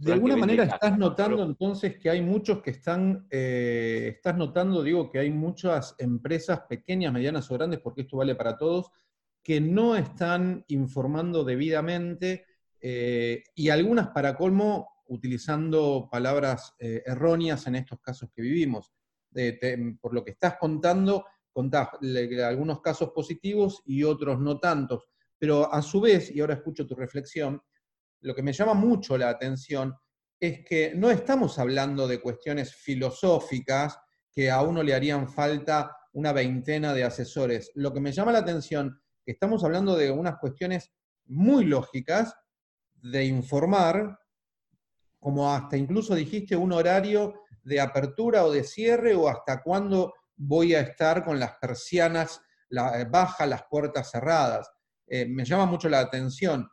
de 0.00 0.12
alguna 0.12 0.36
manera 0.36 0.64
estás 0.64 0.98
notando 0.98 1.42
entonces 1.44 1.96
que 1.98 2.10
hay 2.10 2.20
muchos 2.20 2.60
que 2.60 2.72
están, 2.72 3.26
estás 3.30 4.36
notando, 4.36 4.82
digo, 4.82 5.10
que 5.10 5.18
hay 5.18 5.30
muchas 5.30 5.94
empresas 5.96 6.60
pequeñas, 6.68 7.10
medianas 7.10 7.50
o 7.50 7.54
grandes, 7.54 7.80
porque 7.80 8.02
esto 8.02 8.18
vale 8.18 8.34
para 8.34 8.58
todos, 8.58 8.90
que 9.42 9.62
no 9.62 9.96
están 9.96 10.66
informando 10.68 11.42
debidamente 11.42 12.44
eh, 12.82 13.44
y 13.54 13.70
algunas 13.70 14.08
para 14.08 14.36
colmo 14.36 15.04
utilizando 15.06 16.06
palabras 16.12 16.74
eh, 16.78 17.02
erróneas 17.06 17.66
en 17.66 17.76
estos 17.76 17.98
casos 18.02 18.28
que 18.36 18.42
vivimos. 18.42 18.92
por 20.02 20.12
lo 20.12 20.22
que 20.22 20.32
estás 20.32 20.58
contando, 20.60 21.24
contás 21.54 21.88
algunos 22.44 22.82
casos 22.82 23.10
positivos 23.12 23.80
y 23.86 24.02
otros 24.02 24.40
no 24.40 24.58
tantos. 24.58 25.04
Pero 25.38 25.72
a 25.72 25.80
su 25.80 26.00
vez, 26.00 26.34
y 26.34 26.40
ahora 26.40 26.54
escucho 26.54 26.86
tu 26.86 26.96
reflexión, 26.96 27.62
lo 28.20 28.34
que 28.34 28.42
me 28.42 28.52
llama 28.52 28.74
mucho 28.74 29.16
la 29.16 29.28
atención 29.28 29.94
es 30.40 30.64
que 30.66 30.94
no 30.94 31.10
estamos 31.10 31.58
hablando 31.58 32.08
de 32.08 32.20
cuestiones 32.20 32.74
filosóficas 32.74 33.96
que 34.32 34.50
a 34.50 34.62
uno 34.62 34.82
le 34.82 34.94
harían 34.94 35.28
falta 35.28 35.96
una 36.12 36.32
veintena 36.32 36.92
de 36.92 37.04
asesores. 37.04 37.70
Lo 37.74 37.92
que 37.92 38.00
me 38.00 38.12
llama 38.12 38.32
la 38.32 38.40
atención 38.40 39.00
estamos 39.24 39.62
hablando 39.64 39.96
de 39.96 40.10
unas 40.10 40.38
cuestiones 40.38 40.92
muy 41.26 41.64
lógicas 41.64 42.34
de 42.94 43.24
informar, 43.24 44.18
como 45.20 45.52
hasta 45.52 45.76
incluso 45.76 46.14
dijiste 46.14 46.56
un 46.56 46.72
horario 46.72 47.42
de 47.62 47.80
apertura 47.80 48.44
o 48.44 48.52
de 48.52 48.64
cierre 48.64 49.14
o 49.14 49.28
hasta 49.28 49.62
cuándo 49.62 50.12
voy 50.36 50.74
a 50.74 50.80
estar 50.80 51.24
con 51.24 51.38
las 51.38 51.56
persianas 51.58 52.40
eh, 52.70 53.06
bajas, 53.10 53.48
las 53.48 53.64
puertas 53.70 54.10
cerradas. 54.10 54.70
Eh, 55.06 55.26
me 55.26 55.44
llama 55.44 55.66
mucho 55.66 55.88
la 55.88 56.00
atención. 56.00 56.68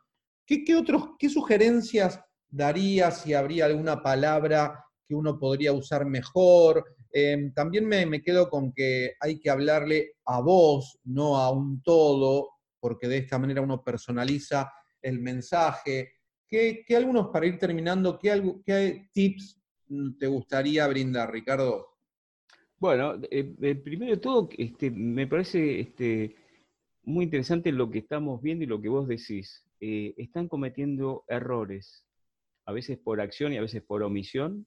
¿Qué, 0.46 0.76
otros, 0.76 1.10
¿Qué 1.18 1.28
sugerencias 1.28 2.20
darías 2.48 3.22
si 3.22 3.32
habría 3.32 3.66
alguna 3.66 4.02
palabra 4.02 4.84
que 5.06 5.14
uno 5.14 5.38
podría 5.38 5.72
usar 5.72 6.04
mejor? 6.04 6.84
Em, 7.10 7.52
también 7.54 7.86
me, 7.86 8.22
quedo 8.22 8.50
con 8.50 8.72
que 8.72 9.14
hay 9.20 9.38
que 9.38 9.50
hablarle 9.50 10.14
a 10.26 10.40
vos, 10.40 10.98
no 11.04 11.36
a 11.36 11.50
un 11.50 11.82
todo, 11.82 12.50
porque 12.80 13.08
de 13.08 13.18
esta 13.18 13.38
manera 13.38 13.60
uno 13.60 13.82
personaliza 13.82 14.72
el 15.00 15.20
mensaje. 15.20 16.14
¿Qué, 16.48 16.84
algunos, 16.94 17.28
para 17.28 17.46
ir 17.46 17.58
terminando, 17.58 18.18
qué, 18.18 18.60
qué, 18.64 19.08
tips 19.12 19.58
te 20.18 20.26
gustaría 20.26 20.86
brindar, 20.86 21.30
Ricardo? 21.30 21.91
Bueno, 22.82 23.14
eh, 23.30 23.54
eh, 23.62 23.76
primero 23.76 24.10
de 24.10 24.20
todo, 24.20 24.48
este, 24.58 24.90
me 24.90 25.28
parece 25.28 25.78
este, 25.78 26.34
muy 27.04 27.26
interesante 27.26 27.70
lo 27.70 27.88
que 27.88 28.00
estamos 28.00 28.42
viendo 28.42 28.64
y 28.64 28.66
lo 28.66 28.80
que 28.80 28.88
vos 28.88 29.06
decís. 29.06 29.64
Eh, 29.78 30.14
están 30.16 30.48
cometiendo 30.48 31.22
errores, 31.28 32.04
a 32.66 32.72
veces 32.72 32.98
por 32.98 33.20
acción 33.20 33.52
y 33.52 33.56
a 33.56 33.60
veces 33.60 33.84
por 33.84 34.02
omisión, 34.02 34.66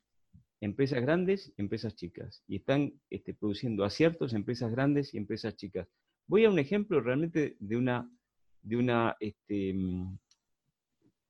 empresas 0.62 1.02
grandes 1.02 1.52
y 1.58 1.62
empresas 1.62 1.94
chicas. 1.98 2.42
Y 2.48 2.56
están 2.56 2.94
este, 3.10 3.34
produciendo 3.34 3.84
aciertos 3.84 4.34
empresas 4.34 4.72
grandes 4.72 5.14
y 5.14 5.18
empresas 5.18 5.58
chicas. 5.58 5.86
Voy 6.26 6.46
a 6.46 6.50
un 6.50 6.60
ejemplo 6.60 7.02
realmente 7.02 7.58
de 7.60 7.76
una, 7.76 8.10
de 8.62 8.78
una, 8.78 9.18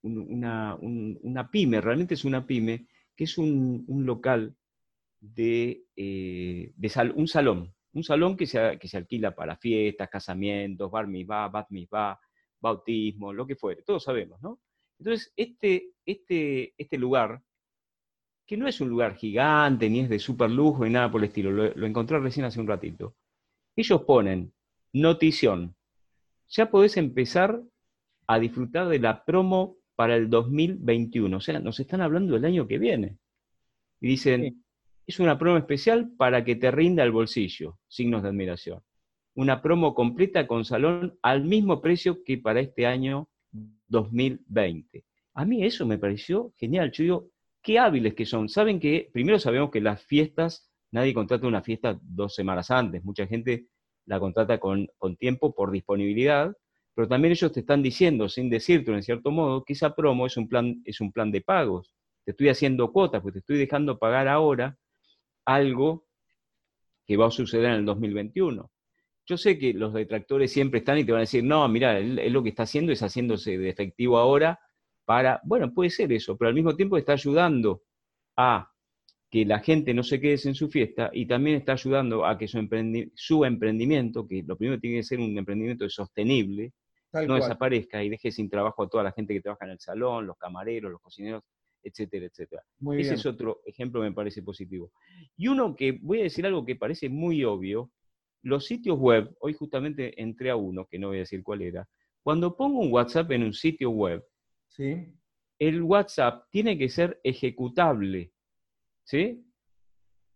una, 0.04 0.76
una, 0.76 1.50
pyme, 1.50 1.82
realmente 1.82 2.14
es 2.14 2.26
una 2.26 2.46
pyme, 2.46 2.86
que 3.16 3.24
es 3.24 3.40
un, 3.40 3.86
local 3.88 4.56
de, 5.20 5.84
eh, 5.96 6.74
un 7.16 7.28
salón, 7.28 7.74
un 7.94 8.04
salón 8.04 8.38
que 8.38 8.46
se, 8.46 8.78
que 8.80 8.88
se 8.88 8.98
alquila 8.98 9.36
para 9.36 9.58
fiestas, 9.58 10.10
casamientos, 10.10 10.92
bar 10.92 11.08
mitzvah, 11.08 11.50
bat 11.50 11.68
mitzvah, 11.70 12.20
bautismo, 12.60 13.34
lo 13.34 13.48
que 13.48 13.56
fuere, 13.56 13.84
todos 13.84 14.04
sabemos, 14.04 14.42
¿no? 14.42 14.60
Entonces, 15.00 15.34
este, 15.36 15.92
este, 16.06 16.74
este 16.78 16.98
lugar 16.98 17.42
que 18.46 18.58
no 18.58 18.68
es 18.68 18.80
un 18.80 18.90
lugar 18.90 19.16
gigante, 19.16 19.90
ni 19.90 20.02
es 20.02 20.10
de 20.10 20.20
super 20.20 20.50
lujo, 20.50 20.86
ni 20.86 20.92
nada 20.92 21.12
por 21.12 21.22
el 21.22 21.28
estilo, 21.30 21.52
lo, 21.52 21.86
encontré 21.86 22.20
recién 22.20 22.46
hace 22.46 22.60
un 22.60 22.68
ratito. 22.68 23.16
Ellos 23.76 24.04
ponen 24.04 24.54
notición, 24.94 25.76
ya 26.48 26.70
podés 26.70 26.98
empezar 26.98 27.62
a 28.28 28.40
disfrutar 28.40 28.88
de 28.88 29.00
la 29.00 29.26
promo 29.26 29.78
para 29.96 30.16
el 30.16 30.30
2021, 30.30 31.38
o 31.38 31.42
sea, 31.42 31.60
nos 31.60 31.80
están 31.80 32.02
hablando 32.02 32.36
del 32.36 32.46
año 32.46 32.68
que 32.68 32.78
viene. 32.78 33.18
Y 34.00 34.10
dicen, 34.10 34.65
es 35.08 35.20
una 35.20 35.38
promo 35.38 35.58
especial 35.58 36.12
para 36.18 36.44
que 36.44 36.56
te 36.56 36.72
rinda 36.72 37.04
el 37.04 37.12
bolsillo, 37.12 37.78
signos 37.88 38.24
de 38.24 38.30
admiración. 38.30 38.82
una 39.38 39.62
promo 39.62 39.94
completa 39.94 40.48
con 40.48 40.64
salón 40.64 41.20
al 41.22 41.44
mismo 41.44 41.82
precio 41.82 42.24
que 42.24 42.38
para 42.38 42.62
este 42.62 42.86
año 42.86 43.28
2020. 43.88 45.04
A 45.34 45.44
mí 45.44 45.66
eso 45.66 45.86
me 45.86 45.98
pareció 45.98 46.54
genial. 46.56 46.92
Yo 46.92 47.28
qué 47.62 47.78
hábiles 47.78 48.14
que 48.14 48.26
son. 48.26 48.48
Saben 48.48 48.80
que, 48.80 49.10
primero 49.12 49.38
sabemos 49.38 49.72
que 49.72 49.82
las 49.82 50.02
fiestas, 50.04 50.72
nadie 50.92 51.14
contrata 51.14 51.48
una 51.48 51.62
fiesta 51.62 52.00
dos 52.02 52.34
semanas 52.34 52.72
antes. 52.72 53.04
Mucha 53.04 53.28
gente 53.28 53.68
la 54.06 54.20
contrata 54.20 54.60
con, 54.60 54.88
tiempo 55.20 55.54
por 55.54 55.72
disponibilidad, 55.72 56.56
pero 56.94 57.08
también 57.08 57.34
ellos 57.34 57.52
te 57.52 57.60
están 57.60 57.84
diciendo, 57.84 58.30
sin 58.30 58.50
decirte 58.50 58.94
en 58.94 59.04
cierto 59.04 59.32
modo, 59.32 59.66
que 59.66 59.74
esa 59.74 59.94
promo 59.96 60.26
es 60.26 60.38
un 60.38 60.48
plan, 60.48 60.82
es 60.86 61.02
un 61.02 61.12
plan 61.12 61.32
de 61.32 61.42
pagos. 61.42 61.94
Te 62.24 62.32
estoy 62.32 62.48
haciendo 62.50 62.94
cuotas, 62.94 63.22
pues 63.22 63.34
te 63.34 63.40
estoy 63.40 63.58
dejando 63.58 64.00
pagar 64.00 64.30
ahora 64.30 64.78
algo 65.46 66.06
que 67.06 67.18
va 67.18 67.28
a 67.28 67.32
suceder 67.32 67.66
en 67.66 67.76
el 67.80 67.86
2021. 67.86 68.72
Yo 69.28 69.38
sé 69.38 69.58
que 69.58 69.74
los 69.74 69.94
detractores 69.94 70.52
siempre 70.52 70.80
están 70.80 70.98
y 70.98 71.04
te 71.04 71.12
van 71.12 71.20
a 71.20 71.22
decir, 71.22 71.44
no, 71.44 71.68
mira, 71.68 71.98
él, 71.98 72.32
lo 72.32 72.44
que 72.44 72.50
está 72.50 72.64
haciendo 72.64 72.92
es 72.92 73.02
haciéndose 73.02 73.58
de 73.58 73.70
efectivo 73.70 74.18
ahora 74.18 74.60
para, 75.04 75.40
bueno, 75.44 75.74
puede 75.74 75.90
ser 75.90 76.12
eso, 76.12 76.38
pero 76.38 76.50
al 76.50 76.56
mismo 76.56 76.76
tiempo 76.76 76.98
está 76.98 77.14
ayudando 77.14 77.84
a 78.36 78.72
que 79.30 79.46
la 79.46 79.60
gente 79.60 79.94
no 79.94 80.04
se 80.04 80.20
quede 80.20 80.40
en 80.46 80.56
su 80.56 80.70
fiesta 80.70 81.10
y 81.14 81.26
también 81.26 81.58
está 81.58 81.74
ayudando 81.74 82.26
a 82.26 82.38
que 82.38 82.48
su, 82.48 82.58
emprendimiento, 83.46 84.28
que 84.28 84.44
lo 84.46 84.58
primero 84.58 84.80
tiene 84.80 84.98
que 84.98 85.04
ser 85.04 85.20
un 85.20 85.38
emprendimiento 85.38 85.90
sostenible, 85.90 86.74
no 87.28 87.36
desaparezca 87.36 88.04
y 88.04 88.10
deje 88.10 88.32
sin 88.32 88.50
trabajo 88.50 88.84
a 88.84 88.90
toda 88.90 89.04
la 89.04 89.12
gente 89.12 89.34
que 89.34 89.42
trabaja 89.42 89.66
en 89.66 89.72
el 89.72 89.80
salón, 89.80 90.28
los 90.28 90.38
camareros, 90.38 90.92
los 90.92 91.02
cocineros, 91.02 91.44
etcétera, 91.86 92.26
etcétera. 92.26 92.64
Ese 92.98 93.14
es 93.14 93.26
otro 93.26 93.62
ejemplo 93.66 94.02
me 94.02 94.12
parece 94.12 94.42
positivo. 94.42 94.92
Y 95.38 95.48
uno 95.48 95.76
que, 95.76 96.00
voy 96.02 96.20
a 96.20 96.24
decir 96.24 96.46
algo 96.46 96.66
que 96.66 96.76
parece 96.76 97.10
muy 97.10 97.44
obvio, 97.44 97.92
los 98.42 98.66
sitios 98.66 99.00
web, 99.00 99.36
hoy 99.40 99.54
justamente 99.54 100.22
entré 100.22 100.50
a 100.50 100.56
uno, 100.56 100.88
que 100.88 101.00
no 101.00 101.08
voy 101.08 101.18
a 101.18 101.20
decir 101.22 101.44
cuál 101.44 101.62
era, 101.62 101.88
cuando 102.24 102.58
pongo 102.58 102.80
un 102.80 102.92
WhatsApp 102.92 103.32
en 103.32 103.44
un 103.44 103.54
sitio 103.54 103.92
web, 103.92 104.26
¿Sí? 104.68 105.14
el 105.60 105.82
WhatsApp 105.84 106.48
tiene 106.50 106.78
que 106.78 106.90
ser 106.90 107.20
ejecutable, 107.24 108.32
¿sí? 109.04 109.46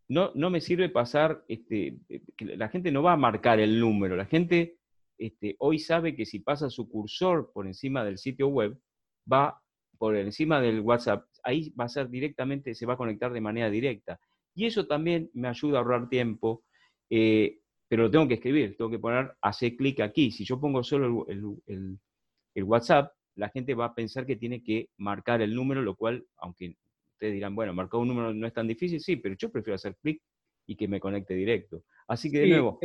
No, 0.07 0.31
no 0.33 0.49
me 0.49 0.61
sirve 0.61 0.89
pasar, 0.89 1.43
este, 1.47 1.99
la 2.39 2.69
gente 2.69 2.91
no 2.91 3.03
va 3.03 3.13
a 3.13 3.17
marcar 3.17 3.59
el 3.59 3.79
número, 3.79 4.15
la 4.15 4.25
gente 4.25 4.77
este, 5.19 5.55
hoy 5.59 5.79
sabe 5.79 6.15
que 6.15 6.25
si 6.25 6.39
pasa 6.39 6.69
su 6.69 6.89
cursor 6.89 7.51
por 7.53 7.67
encima 7.67 8.03
del 8.03 8.17
sitio 8.17 8.47
web, 8.47 8.79
va 9.31 9.61
por 9.99 10.15
encima 10.15 10.61
del 10.61 10.79
WhatsApp, 10.79 11.25
ahí 11.43 11.71
va 11.79 11.85
a 11.85 11.89
ser 11.89 12.09
directamente, 12.09 12.73
se 12.73 12.85
va 12.85 12.93
a 12.93 12.97
conectar 12.97 13.31
de 13.31 13.41
manera 13.41 13.69
directa. 13.69 14.19
Y 14.55 14.65
eso 14.65 14.87
también 14.87 15.29
me 15.33 15.49
ayuda 15.49 15.77
a 15.77 15.81
ahorrar 15.81 16.09
tiempo. 16.09 16.63
Eh, 17.09 17.59
pero 17.87 18.03
lo 18.03 18.11
tengo 18.11 18.27
que 18.27 18.35
escribir, 18.35 18.77
tengo 18.77 18.89
que 18.89 18.99
poner, 18.99 19.35
hacer 19.41 19.75
clic 19.75 19.99
aquí. 19.99 20.31
Si 20.31 20.45
yo 20.45 20.59
pongo 20.59 20.83
solo 20.83 21.25
el, 21.27 21.99
WhatsApp, 22.63 23.13
la 23.35 23.49
gente 23.49 23.73
va 23.73 23.85
a 23.85 23.95
pensar 23.95 24.25
que 24.25 24.35
tiene 24.35 24.63
que 24.63 24.89
marcar 24.97 25.41
el 25.41 25.53
número, 25.53 25.81
lo 25.81 25.95
cual, 25.95 26.25
aunque 26.37 26.75
ustedes 27.13 27.33
dirán, 27.33 27.55
bueno, 27.55 27.73
marcar 27.73 27.99
un 27.99 28.07
número 28.07 28.33
no 28.33 28.47
es 28.47 28.53
tan 28.53 28.67
difícil, 28.67 29.01
sí, 29.01 29.17
pero 29.17 29.35
yo 29.35 29.51
prefiero 29.51 29.75
hacer 29.75 29.95
clic 30.01 30.21
y 30.69 30.75
que 30.75 30.87
me 30.87 30.99
conecte 30.99 31.33
directo. 31.33 31.83
Así 32.07 32.29
que, 32.29 32.41
de 32.41 32.49
nuevo, 32.49 32.79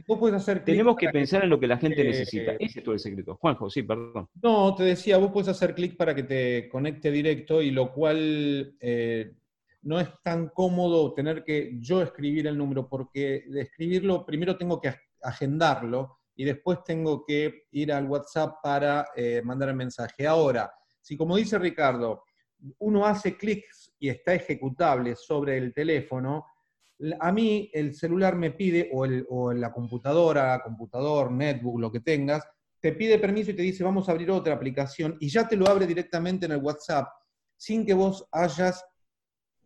tenemos 0.65 0.97
que 0.97 1.11
pensar 1.11 1.45
en 1.45 1.51
lo 1.51 1.61
que 1.61 1.67
la 1.67 1.77
gente 1.77 2.03
necesita. 2.03 2.53
Ese 2.59 2.79
es 2.79 2.83
todo 2.83 2.95
el 2.95 2.99
secreto. 2.99 3.37
Juanjo, 3.37 3.69
sí, 3.69 3.83
perdón. 3.83 4.27
No, 4.43 4.75
te 4.75 4.85
decía, 4.85 5.19
vos 5.19 5.31
puedes 5.31 5.49
hacer 5.49 5.75
clic 5.75 5.95
para 5.95 6.15
que 6.15 6.23
te 6.23 6.69
conecte 6.71 7.11
directo 7.11 7.61
y 7.61 7.71
lo 7.71 7.93
cual 7.93 8.75
eh, 8.81 9.35
no 9.83 10.01
es 10.01 10.09
tan 10.23 10.49
cómodo 10.49 11.13
tener 11.13 11.45
que 11.45 11.77
yo 11.79 12.01
escribir 12.01 12.47
el 12.47 12.57
número, 12.57 12.89
porque 12.89 13.45
de 13.49 13.61
escribirlo 13.61 14.25
primero 14.25 14.57
tengo 14.57 14.81
que 14.81 14.95
agendarlo 15.23 16.21
y 16.35 16.45
después 16.45 16.83
tengo 16.85 17.23
que 17.27 17.67
ir 17.73 17.93
al 17.93 18.07
WhatsApp 18.07 18.57
para 18.63 19.09
eh, 19.15 19.43
mandar 19.45 19.69
el 19.69 19.77
mensaje. 19.77 20.27
Ahora, 20.27 20.73
si 21.03 21.19
como 21.19 21.37
dice 21.37 21.59
Ricardo, 21.59 22.25
uno 22.79 23.05
hace 23.05 23.37
clics 23.37 23.95
y 23.99 24.09
está 24.09 24.33
ejecutable 24.33 25.17
sobre 25.17 25.59
el 25.59 25.75
teléfono, 25.75 26.47
a 27.21 27.33
mí 27.33 27.71
el 27.73 27.95
celular 27.95 28.37
me 28.37 28.53
pide, 28.53 28.91
o, 28.93 29.05
el, 29.05 29.27
o 29.29 29.53
la 29.53 29.73
computadora, 29.73 30.61
computador, 30.63 31.31
netbook, 31.31 31.81
lo 31.81 31.93
que 31.93 32.01
tengas, 32.01 32.45
te 32.81 32.93
pide 32.93 33.19
permiso 33.19 33.51
y 33.51 33.55
te 33.55 33.63
dice 33.63 33.83
vamos 33.83 34.09
a 34.09 34.13
abrir 34.13 34.31
otra 34.31 34.55
aplicación 34.55 35.17
y 35.19 35.29
ya 35.29 35.49
te 35.49 35.57
lo 35.57 35.67
abre 35.69 35.87
directamente 35.87 36.47
en 36.47 36.53
el 36.53 36.63
WhatsApp 36.63 37.09
sin 37.57 37.87
que 37.87 37.95
vos 37.95 38.27
hayas 38.31 38.85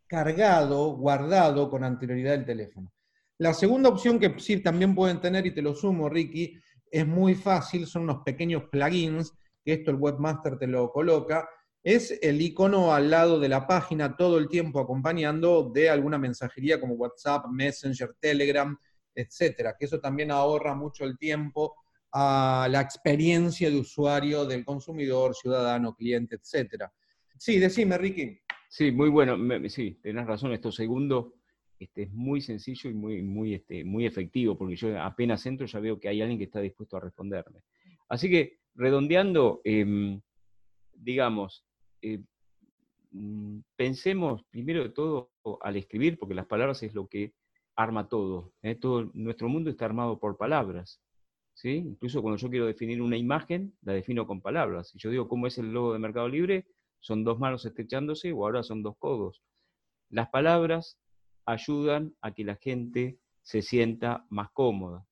cargado, 0.06 0.96
guardado 0.96 1.68
con 1.68 1.84
anterioridad 1.84 2.34
el 2.34 2.44
teléfono. 2.44 2.92
La 3.38 3.54
segunda 3.54 3.88
opción 3.88 4.18
que 4.18 4.34
sí 4.38 4.60
también 4.60 4.94
pueden 4.94 5.20
tener, 5.20 5.46
y 5.46 5.54
te 5.54 5.62
lo 5.62 5.74
sumo, 5.74 6.08
Ricky, 6.08 6.58
es 6.90 7.06
muy 7.06 7.34
fácil, 7.34 7.86
son 7.86 8.02
unos 8.02 8.22
pequeños 8.24 8.64
plugins, 8.70 9.32
que 9.64 9.74
esto 9.74 9.90
el 9.90 9.98
webmaster 9.98 10.58
te 10.58 10.66
lo 10.66 10.90
coloca, 10.90 11.48
es 11.82 12.18
el 12.22 12.40
icono 12.40 12.92
al 12.92 13.10
lado 13.10 13.38
de 13.38 13.48
la 13.48 13.66
página 13.66 14.16
todo 14.16 14.38
el 14.38 14.48
tiempo 14.48 14.80
acompañando 14.80 15.70
de 15.72 15.88
alguna 15.88 16.18
mensajería 16.18 16.80
como 16.80 16.94
WhatsApp, 16.94 17.46
Messenger, 17.50 18.14
Telegram, 18.20 18.76
etcétera, 19.14 19.74
que 19.78 19.86
eso 19.86 20.00
también 20.00 20.30
ahorra 20.30 20.74
mucho 20.74 21.04
el 21.04 21.18
tiempo 21.18 21.74
a 22.12 22.68
la 22.70 22.80
experiencia 22.80 23.70
de 23.70 23.78
usuario 23.78 24.44
del 24.44 24.64
consumidor, 24.64 25.34
ciudadano, 25.34 25.94
cliente, 25.94 26.36
etcétera. 26.36 26.92
Sí, 27.36 27.58
decime, 27.58 27.98
Ricky. 27.98 28.40
Sí, 28.68 28.90
muy 28.90 29.08
bueno. 29.08 29.36
sí, 29.68 29.98
tenés 30.02 30.26
razón. 30.26 30.52
Esto 30.52 30.72
segundo 30.72 31.34
este, 31.78 32.04
es 32.04 32.12
muy 32.12 32.40
sencillo 32.40 32.90
y 32.90 32.94
muy, 32.94 33.22
muy, 33.22 33.54
este, 33.54 33.84
muy 33.84 34.06
efectivo, 34.06 34.56
porque 34.56 34.76
yo 34.76 35.00
apenas 35.00 35.44
entro 35.46 35.66
ya 35.66 35.80
veo 35.80 35.98
que 35.98 36.08
hay 36.08 36.20
alguien 36.20 36.38
que 36.38 36.44
está 36.44 36.60
dispuesto 36.60 36.96
a 36.96 37.00
responderme. 37.00 37.62
Así 38.08 38.28
que, 38.28 38.58
redondeando, 38.74 39.60
em, 39.64 40.20
digamos, 40.92 41.64
eh, 42.02 42.20
mm, 43.12 43.60
pensemos 43.76 44.44
primero 44.50 44.82
de 44.82 44.90
todo 44.90 45.30
al 45.62 45.76
escribir, 45.76 46.18
porque 46.18 46.34
las 46.34 46.46
palabras 46.46 46.82
es 46.82 46.94
lo 46.94 47.08
que 47.08 47.34
arma 47.76 48.08
todo. 48.08 48.52
¿eh? 48.62 48.78
nuestro 49.14 49.48
mundo 49.48 49.70
está 49.70 49.84
armado 49.84 50.18
por 50.18 50.36
palabras. 50.36 51.00
¿sí? 51.54 51.70
Incluso 51.76 52.22
cuando 52.22 52.38
yo 52.38 52.50
quiero 52.50 52.66
definir 52.66 53.00
una 53.00 53.16
imagen, 53.16 53.74
la 53.82 53.92
defino 53.92 54.26
con 54.26 54.40
palabras. 54.40 54.90
Si 54.90 54.98
yo 54.98 55.10
digo 55.10 55.28
cómo 55.28 55.46
es 55.46 55.58
el 55.58 55.72
logo 55.72 55.92
de 55.92 55.98
Mercado 55.98 56.28
Libre, 56.28 56.66
son 57.00 57.24
dos 57.24 57.38
manos 57.38 57.64
estrechándose 57.64 58.32
o 58.32 58.44
ahora 58.44 58.62
son 58.62 58.82
dos 58.82 58.96
codos. 58.98 59.42
Las 60.10 60.28
palabras 60.30 60.98
ayudan 61.46 62.14
a 62.20 62.32
que 62.32 62.44
la 62.44 62.56
gente 62.56 63.18
se 63.42 63.62
sienta 63.62 64.26
más 64.28 64.50
cómoda. 64.50 65.06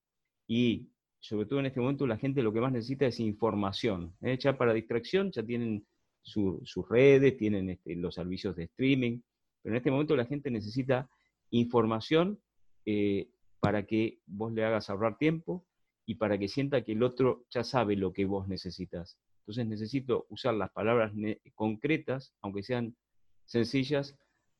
Y 0.46 0.90
sobre 1.20 1.46
todo 1.46 1.61
en 1.61 1.66
este 1.66 1.81
momento 1.81 2.07
la 2.07 2.18
gente 2.18 2.42
lo 2.42 2.53
que 2.53 2.61
más 2.61 2.72
necesita 2.72 3.07
es 3.07 3.20
información. 3.20 4.14
¿eh? 4.20 4.38
Ya 4.38 4.57
para 4.59 4.75
distracción 4.75 5.31
ya 5.33 5.42
tienen 5.42 5.87
sus 6.26 6.88
redes, 6.88 7.36
tienen 7.36 7.70
este, 7.70 7.94
los 7.94 8.14
servicios 8.14 8.56
de 8.56 8.64
streaming, 8.64 9.20
pero 9.62 9.74
en 9.74 9.76
este 9.78 9.90
momento 9.90 10.16
la 10.16 10.26
gente 10.26 10.50
necesita 10.50 11.08
información 11.50 12.40
eh, 12.84 13.30
para 13.60 13.86
que 13.86 14.20
vos 14.26 14.52
le 14.52 14.64
hagas 14.64 14.90
ahorrar 14.90 15.18
tiempo 15.18 15.64
y 16.04 16.16
para 16.16 16.38
que 16.38 16.48
sienta 16.48 16.82
que 16.82 16.92
el 16.92 17.02
otro 17.02 17.44
ya 17.50 17.64
sabe 17.64 17.96
lo 17.96 18.12
que 18.12 18.24
vos 18.24 18.48
necesitas. 18.48 19.18
Entonces 19.40 19.66
necesito 19.66 20.26
usar 20.28 20.54
las 20.54 20.70
palabras 20.70 21.12
concretas, 21.54 22.34
aunque 22.42 22.62
sean 22.62 22.96
sencillas, 23.44 24.16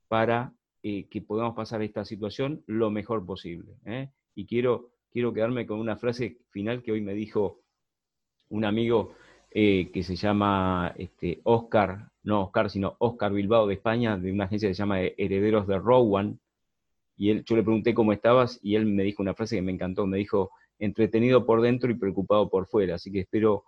para 0.09 0.55
eh, 0.83 1.09
que 1.09 1.21
podamos 1.21 1.57
pasar 1.57 1.83
esta 1.83 2.05
situación 2.05 2.63
lo 2.67 2.91
mejor 2.91 3.27
posible. 3.27 3.75
¿eh? 3.85 4.11
Y 4.35 4.47
quiero, 4.47 4.93
quiero 5.11 5.33
quedarme 5.33 5.67
con 5.67 5.81
una 5.81 5.97
frase 5.97 6.39
final 6.51 6.83
que 6.83 6.93
hoy 6.93 7.01
me 7.01 7.15
dijo 7.15 7.63
un 8.49 8.65
amigo 8.65 9.15
eh, 9.51 9.91
que 9.93 10.03
se 10.03 10.17
llama 10.17 10.95
este, 10.99 11.41
Oscar, 11.45 12.11
no 12.23 12.43
Oscar, 12.43 12.71
sino 12.71 12.97
Oscar 12.99 13.33
Bilbao 13.33 13.67
de 13.67 13.75
España, 13.75 14.17
de 14.17 14.33
una 14.33 14.45
agencia 14.45 14.69
que 14.69 14.75
se 14.75 14.83
llama 14.83 15.01
Herederos 15.01 15.67
de 15.67 15.79
Rowan. 15.79 16.39
Y 17.17 17.31
él, 17.31 17.45
yo 17.45 17.57
le 17.57 17.63
pregunté 17.63 17.95
cómo 17.95 18.13
estabas 18.13 18.59
y 18.63 18.75
él 18.75 18.87
me 18.87 19.03
dijo 19.03 19.23
una 19.23 19.35
frase 19.35 19.57
que 19.57 19.63
me 19.63 19.73
encantó. 19.73 20.07
Me 20.07 20.19
dijo, 20.19 20.51
entretenido 20.79 21.47
por 21.47 21.63
dentro 21.63 21.91
y 21.91 21.95
preocupado 21.95 22.49
por 22.49 22.67
fuera. 22.67 22.97
Así 22.97 23.11
que 23.11 23.21
espero 23.21 23.65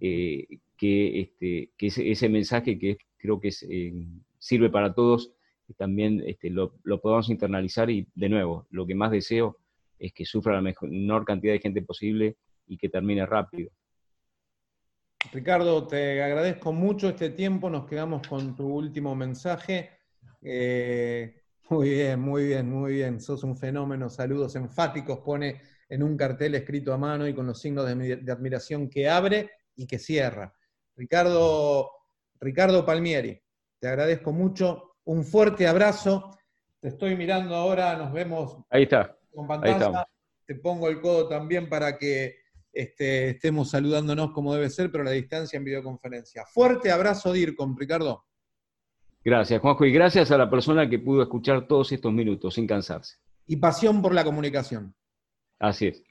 eh, 0.00 0.46
que, 0.76 1.20
este, 1.20 1.70
que 1.76 1.86
ese, 1.86 2.28
mensaje 2.28 2.78
que 2.78 2.98
creo 3.16 3.40
que 3.40 3.50
eh, 3.68 4.06
sirve 4.38 4.70
para 4.70 4.94
todos, 4.94 5.32
también 5.76 6.22
este, 6.26 6.50
lo, 6.50 6.72
podamos 7.00 7.30
internalizar 7.30 7.90
y 7.90 8.06
de 8.14 8.28
nuevo, 8.28 8.66
lo 8.70 8.86
que 8.86 8.94
más 8.94 9.10
deseo 9.10 9.58
es 9.98 10.12
que 10.12 10.24
sufra 10.24 10.60
la 10.60 10.60
menor 10.60 11.24
cantidad 11.24 11.52
de 11.52 11.60
gente 11.60 11.82
posible 11.82 12.36
y 12.66 12.76
que 12.76 12.88
termine 12.88 13.24
rápido. 13.26 13.70
Ricardo, 15.32 15.86
te 15.86 16.22
agradezco 16.22 16.74
mucho 16.74 17.08
este 17.08 17.30
tiempo, 17.30 17.70
nos 17.70 17.86
quedamos 17.86 18.20
con 18.28 18.54
tu 18.54 18.66
último 18.66 19.16
mensaje. 19.16 19.88
Eh, 20.42 21.34
muy 21.70 21.88
bien, 21.88 22.20
muy 22.20 22.44
bien, 22.48 22.70
muy 22.70 22.92
bien, 22.92 23.18
sos 23.18 23.42
un 23.42 23.56
fenómeno, 23.56 24.10
saludos 24.10 24.56
enfáticos, 24.56 25.20
pone 25.20 25.62
en 25.88 26.02
un 26.02 26.18
cartel 26.18 26.54
escrito 26.54 26.92
a 26.92 26.98
mano 26.98 27.26
y 27.26 27.34
con 27.34 27.46
los 27.46 27.58
signos 27.58 27.86
de, 27.86 28.30
admiración 28.30 28.90
que 28.90 29.08
abre 29.08 29.50
y 29.74 29.86
que 29.86 29.98
cierra. 29.98 30.52
Ricardo, 30.96 31.90
Ricardo 32.38 32.84
Palmieri, 32.84 33.40
te 33.78 33.88
agradezco 33.88 34.32
mucho, 34.32 34.96
un 35.04 35.24
fuerte 35.24 35.66
abrazo, 35.66 36.36
te 36.78 36.88
estoy 36.88 37.16
mirando 37.16 37.54
ahora, 37.54 37.96
nos 37.96 38.12
vemos 38.12 38.58
Ahí 38.68 38.82
está. 38.82 39.16
con 39.34 39.48
pantalla, 39.48 40.06
te 40.44 40.56
pongo 40.56 40.90
el 40.90 41.00
codo 41.00 41.26
también 41.26 41.70
para 41.70 41.96
que 41.96 42.41
este, 42.72 43.30
estemos 43.30 43.70
saludándonos 43.70 44.32
como 44.32 44.54
debe 44.54 44.70
ser, 44.70 44.90
pero 44.90 45.02
a 45.02 45.06
la 45.06 45.12
distancia 45.12 45.56
en 45.56 45.64
videoconferencia. 45.64 46.44
Fuerte 46.46 46.90
abrazo, 46.90 47.32
DIRCOM, 47.32 47.76
Ricardo. 47.76 48.24
Gracias, 49.24 49.60
Juanjo, 49.60 49.84
y 49.84 49.92
gracias 49.92 50.30
a 50.32 50.38
la 50.38 50.50
persona 50.50 50.88
que 50.88 50.98
pudo 50.98 51.22
escuchar 51.22 51.68
todos 51.68 51.92
estos 51.92 52.12
minutos 52.12 52.54
sin 52.54 52.66
cansarse. 52.66 53.18
Y 53.46 53.56
pasión 53.56 54.02
por 54.02 54.14
la 54.14 54.24
comunicación. 54.24 54.94
Así 55.58 55.88
es. 55.88 56.02